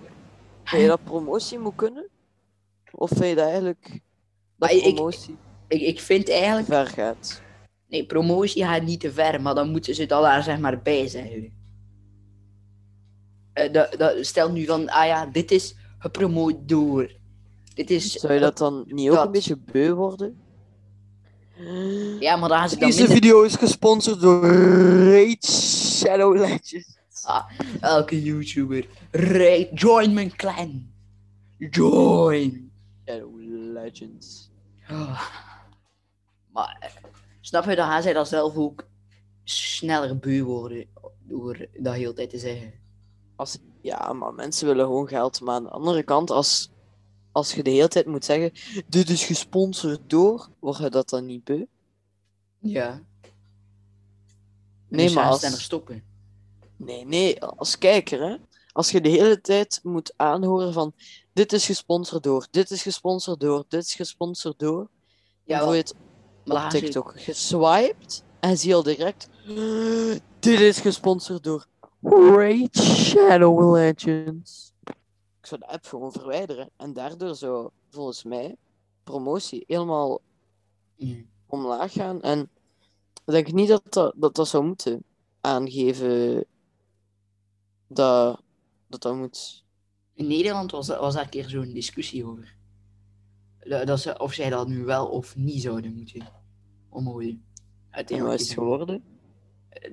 vind 0.64 0.82
je 0.82 0.88
dat 0.88 1.04
promotie 1.04 1.58
moet 1.58 1.74
kunnen? 1.74 2.08
Of 2.92 3.08
vind 3.08 3.24
je 3.24 3.35
dat 3.35 3.44
eigenlijk 3.46 3.88
dat 3.90 4.00
Maar 4.56 4.72
ik- 4.72 4.94
promotie 4.94 5.37
ik, 5.68 5.80
ik 5.80 6.00
vind 6.00 6.30
eigenlijk, 6.30 6.66
ver 6.66 6.87
gaat? 6.87 7.42
nee, 7.87 8.06
promotie 8.06 8.64
gaat 8.64 8.82
niet 8.82 9.00
te 9.00 9.12
ver, 9.12 9.40
maar 9.42 9.54
dan 9.54 9.70
moeten 9.70 9.94
ze 9.94 10.02
het 10.02 10.12
al 10.12 10.22
daar 10.22 10.42
zeg 10.42 10.58
maar 10.58 10.82
bij 10.82 11.08
zeggen. 11.08 11.52
Eh, 13.53 13.73
dat, 13.73 13.95
dat, 13.99 14.27
stel 14.27 14.51
nu 14.51 14.65
van, 14.65 14.88
ah 14.88 15.07
ja, 15.07 15.27
dit 15.27 15.51
is 15.51 15.75
gepromoot 15.99 16.55
door. 16.69 17.11
Dit 17.75 17.91
is... 17.91 18.12
Zou 18.12 18.33
je 18.33 18.41
dat 18.41 18.59
dan 18.59 18.85
niet 18.87 19.09
ook 19.09 19.17
dat. 19.17 19.27
een 19.27 19.33
beetje 19.33 19.57
beu 19.57 19.93
worden? 19.93 20.41
Ja, 22.21 22.37
maar 22.37 22.49
dan 22.49 22.59
gaan 22.59 22.69
ze 22.69 22.77
dan 22.77 22.88
Deze 22.88 23.01
minder... 23.01 23.17
video 23.17 23.43
is 23.43 23.55
gesponsord 23.55 24.21
door 24.21 24.47
Raid 25.11 25.45
Shadow 25.45 26.37
Legends. 26.37 27.01
Ah, 27.23 27.51
elke 27.81 28.23
YouTuber. 28.23 28.87
Right, 29.11 29.81
join 29.81 30.12
mijn 30.12 30.37
clan. 30.37 30.91
Join. 31.59 32.73
Shadow 33.07 33.41
Legends. 33.73 34.51
Ah. 34.88 35.23
Maar, 36.53 36.77
eh, 36.81 37.11
snap 37.41 37.65
je, 37.65 37.77
dan 37.77 37.88
gaan 37.88 38.03
zij 38.03 38.12
dat 38.12 38.29
zelf 38.29 38.57
ook 38.57 38.87
sneller 39.45 40.19
beu 40.19 40.43
worden 40.43 40.87
door 41.19 41.67
dat 41.77 41.95
heel 41.95 42.15
tijd 42.15 42.31
te 42.31 42.38
zeggen. 42.38 42.73
Als, 43.42 43.59
ja, 43.81 44.12
maar 44.12 44.35
mensen 44.35 44.66
willen 44.66 44.85
gewoon 44.85 45.09
geld. 45.09 45.40
Maar 45.40 45.55
aan 45.55 45.62
de 45.62 45.70
andere 45.70 46.02
kant, 46.02 46.31
als, 46.31 46.70
als 47.33 47.55
je 47.55 47.62
de 47.62 47.70
hele 47.70 47.88
tijd 47.88 48.07
moet 48.07 48.24
zeggen: 48.24 48.52
Dit 48.88 49.11
is 49.11 49.24
gesponsord 49.24 50.00
door, 50.07 50.48
word 50.59 50.76
je 50.78 50.90
dat 50.90 51.09
dan 51.09 51.26
niet 51.26 51.44
beu? 51.44 51.64
Ja. 52.59 53.02
Nee, 54.88 55.11
maar 55.11 55.24
als- 55.24 55.38
sneller 55.38 55.61
stoppen. 55.61 56.02
Nee, 56.76 57.07
nee, 57.07 57.44
als 57.44 57.78
kijker, 57.78 58.20
hè. 58.28 58.37
Als 58.72 58.90
je 58.90 59.00
de 59.00 59.09
hele 59.09 59.40
tijd 59.40 59.81
moet 59.83 60.12
aanhoren 60.16 60.72
van 60.72 60.94
dit 61.33 61.52
is 61.52 61.64
gesponsord 61.64 62.22
door, 62.22 62.46
dit 62.50 62.70
is 62.70 62.83
gesponsord 62.83 63.40
door, 63.40 63.64
dit 63.68 63.85
is 63.85 63.94
gesponsord 63.94 64.59
door. 64.59 64.88
Ja, 65.44 65.59
dan 65.59 65.66
word 65.66 65.88
je 65.88 65.94
het 66.44 66.64
op 66.64 66.70
TikTok 66.70 67.12
geswiped 67.20 68.24
en 68.40 68.59
zie 68.59 68.68
je 68.68 68.74
al 68.74 68.83
direct 68.83 69.28
dit 70.40 70.61
is 70.61 70.81
gesponsord 70.81 71.42
door 71.44 71.66
Raid 72.03 72.77
Shadow 72.77 73.75
Legends. 73.75 74.73
Ik 75.41 75.47
zou 75.47 75.61
de 75.61 75.67
app 75.67 75.87
gewoon 75.87 76.12
verwijderen 76.12 76.71
en 76.77 76.93
daardoor 76.93 77.35
zou 77.35 77.71
volgens 77.88 78.25
mij 78.25 78.57
promotie 79.05 79.65
helemaal 79.67 80.21
Mm. 80.97 81.29
omlaag 81.47 81.93
gaan. 81.93 82.21
En 82.21 82.41
ik 83.15 83.33
denk 83.33 83.53
niet 83.53 83.69
dat 83.69 83.83
dat, 83.88 84.15
dat, 84.17 84.35
dat 84.35 84.49
zou 84.49 84.65
moeten 84.65 85.05
aangeven 85.41 86.45
dat 87.87 88.41
dat, 88.88 89.03
dat 89.03 89.17
moet. 89.17 89.65
In 90.15 90.27
Nederland 90.27 90.71
was, 90.71 90.88
was 90.88 91.15
daar 91.15 91.23
een 91.25 91.31
keer 91.31 91.49
zo'n 91.49 91.73
discussie 91.73 92.27
over. 92.27 92.57
Dat, 93.59 94.01
ze, 94.01 94.19
of 94.19 94.33
zij 94.33 94.51
dat 94.51 94.69
nu 94.69 94.85
wel 94.85 95.07
of 95.07 95.37
niet 95.37 95.62
zouden 95.62 95.95
moeten 95.95 96.27
omhoog. 96.88 97.23
En 97.23 97.29
wat 97.29 97.41
Uiteindelijk 97.91 98.41
is 98.41 98.49
het 98.49 98.59
geworden? 98.59 99.12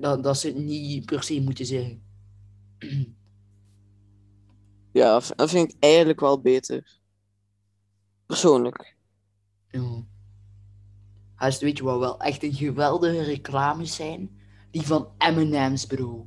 Dat, 0.00 0.22
dat 0.22 0.38
ze 0.38 0.46
het 0.46 0.56
niet 0.56 1.06
per 1.06 1.22
se 1.22 1.40
moeten 1.40 1.66
zeggen. 1.66 2.02
Ja, 4.92 5.20
dat 5.36 5.50
vind 5.50 5.72
ik 5.72 5.76
eigenlijk 5.80 6.20
wel 6.20 6.40
beter. 6.40 6.98
Persoonlijk. 8.26 8.96
Ja. 9.70 10.04
Haast, 11.34 11.60
weet 11.60 11.76
je 11.76 11.84
wat 11.84 11.98
wel 11.98 12.20
echt 12.20 12.42
een 12.42 12.54
geweldige 12.54 13.22
reclames 13.22 13.94
zijn? 13.94 14.40
Die 14.70 14.86
van 14.86 15.08
M&M's, 15.18 15.86
bro. 15.86 16.26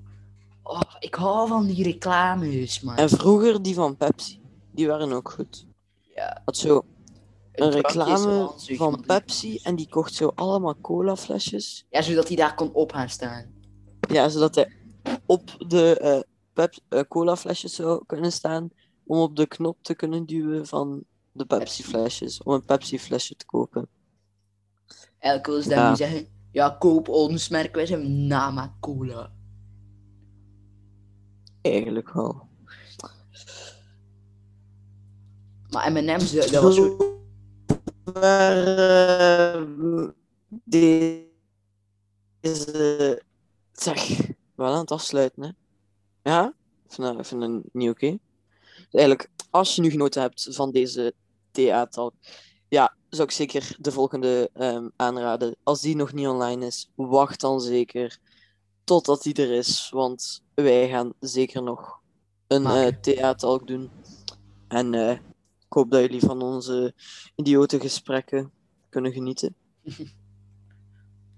Oh, 0.63 0.81
ik 0.99 1.15
hou 1.15 1.47
van 1.47 1.65
die 1.65 1.83
reclames, 1.83 2.81
man. 2.81 2.95
En 2.95 3.09
vroeger 3.09 3.61
die 3.61 3.73
van 3.73 3.97
Pepsi. 3.97 4.41
Die 4.71 4.87
waren 4.87 5.11
ook 5.11 5.31
goed. 5.31 5.67
Ja. 6.15 6.41
Had 6.45 6.57
zo 6.57 6.85
een 7.53 7.69
reclame 7.71 8.51
van 8.57 9.03
Pepsi 9.07 9.59
en 9.63 9.75
die 9.75 9.89
kocht 9.89 10.13
zo 10.13 10.31
allemaal 10.35 10.75
colaflesjes. 10.81 11.85
Ja, 11.89 12.01
zodat 12.01 12.27
hij 12.27 12.35
daar 12.37 12.55
kon 12.55 12.73
op 12.73 12.91
gaan 12.93 13.09
staan. 13.09 13.53
Ja, 14.09 14.29
zodat 14.29 14.55
hij 14.55 14.71
op 15.25 15.55
de 15.67 15.97
eh 15.99 16.19
pep 16.53 16.73
eh, 16.89 17.01
colaflesjes 17.07 17.73
zou 17.75 18.03
kunnen 18.05 18.31
staan. 18.31 18.69
Om 19.05 19.19
op 19.19 19.35
de 19.35 19.47
knop 19.47 19.77
te 19.81 19.93
kunnen 19.95 20.25
duwen 20.25 20.67
van 20.67 21.03
de 21.31 21.45
Pepsi 21.45 21.83
flesjes. 21.83 22.43
Om 22.43 22.53
een 22.53 22.65
Pepsi 22.65 22.99
flesje 22.99 23.35
te 23.35 23.45
kopen. 23.45 23.87
Willen 25.19 25.63
ze 25.63 25.69
Ja. 25.69 25.75
daarmee 25.75 25.95
zeggen, 25.95 26.27
ja, 26.51 26.69
koop 26.69 27.09
ons 27.09 27.49
merk, 27.49 27.75
wij 27.75 27.85
zijn 27.85 28.27
Nama 28.27 28.75
Cola. 28.79 29.31
Eigenlijk 31.61 32.13
wel. 32.13 32.47
Maar 35.69 35.91
M&M's, 35.91 36.31
dat 36.31 36.63
was 36.63 36.75
zo... 36.75 36.97
Maar, 38.13 38.67
eh, 38.67 39.63
deze... 40.63 41.31
Zeg, 43.71 44.19
wel 44.55 44.73
aan 44.73 44.79
het 44.79 44.91
afsluiten, 44.91 45.43
hè? 45.43 45.49
Ja? 46.31 46.53
Ik 46.87 47.25
vind 47.25 47.41
dat 47.41 47.73
niet 47.73 47.89
oké. 47.89 48.09
Dus 48.09 48.87
eigenlijk, 48.91 49.29
als 49.49 49.75
je 49.75 49.81
nu 49.81 49.89
genoten 49.89 50.21
hebt 50.21 50.47
van 50.51 50.71
deze 50.71 51.13
TA-talk, 51.51 52.13
ja, 52.67 52.95
zou 53.09 53.27
ik 53.27 53.33
zeker 53.33 53.75
de 53.79 53.91
volgende 53.91 54.49
ehm, 54.53 54.89
aanraden. 54.95 55.55
Als 55.63 55.81
die 55.81 55.95
nog 55.95 56.13
niet 56.13 56.27
online 56.27 56.65
is, 56.65 56.89
wacht 56.95 57.41
dan 57.41 57.61
zeker 57.61 58.19
totdat 58.83 59.23
die 59.23 59.33
er 59.33 59.51
is. 59.51 59.89
Want 59.89 60.43
wij 60.53 60.89
gaan 60.89 61.13
zeker 61.19 61.63
nog 61.63 61.99
een 62.47 62.65
eh 62.65 62.71
Maken. 62.71 63.01
TA-talk 63.01 63.67
doen. 63.67 63.91
En 64.67 64.93
eh, 64.93 65.17
ik 65.73 65.79
hoop 65.79 65.91
dat 65.91 66.01
jullie 66.01 66.19
van 66.19 66.41
onze 66.41 66.93
idiote 67.35 67.79
gesprekken 67.79 68.51
kunnen 68.89 69.11
genieten. 69.11 69.55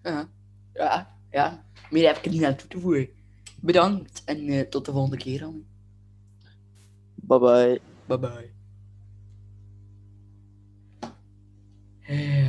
ja, 0.03 0.29
ja, 0.73 1.17
ja. 1.31 1.65
Meer 1.89 2.07
heb 2.07 2.17
ik 2.17 2.25
er 2.25 2.31
niet 2.31 2.43
aan 2.43 2.55
toe 2.55 2.67
te 2.67 2.79
voegen. 2.79 3.09
Bedankt 3.61 4.23
en 4.25 4.47
eh, 4.47 4.67
tot 4.67 4.85
de 4.85 4.91
volgende 4.91 5.17
keer 5.17 5.39
dan. 5.39 5.65
Bye 7.15 7.39
bye. 7.39 7.81
Bye 8.05 8.19
bye. 8.19 8.53
Eh. 12.01 12.35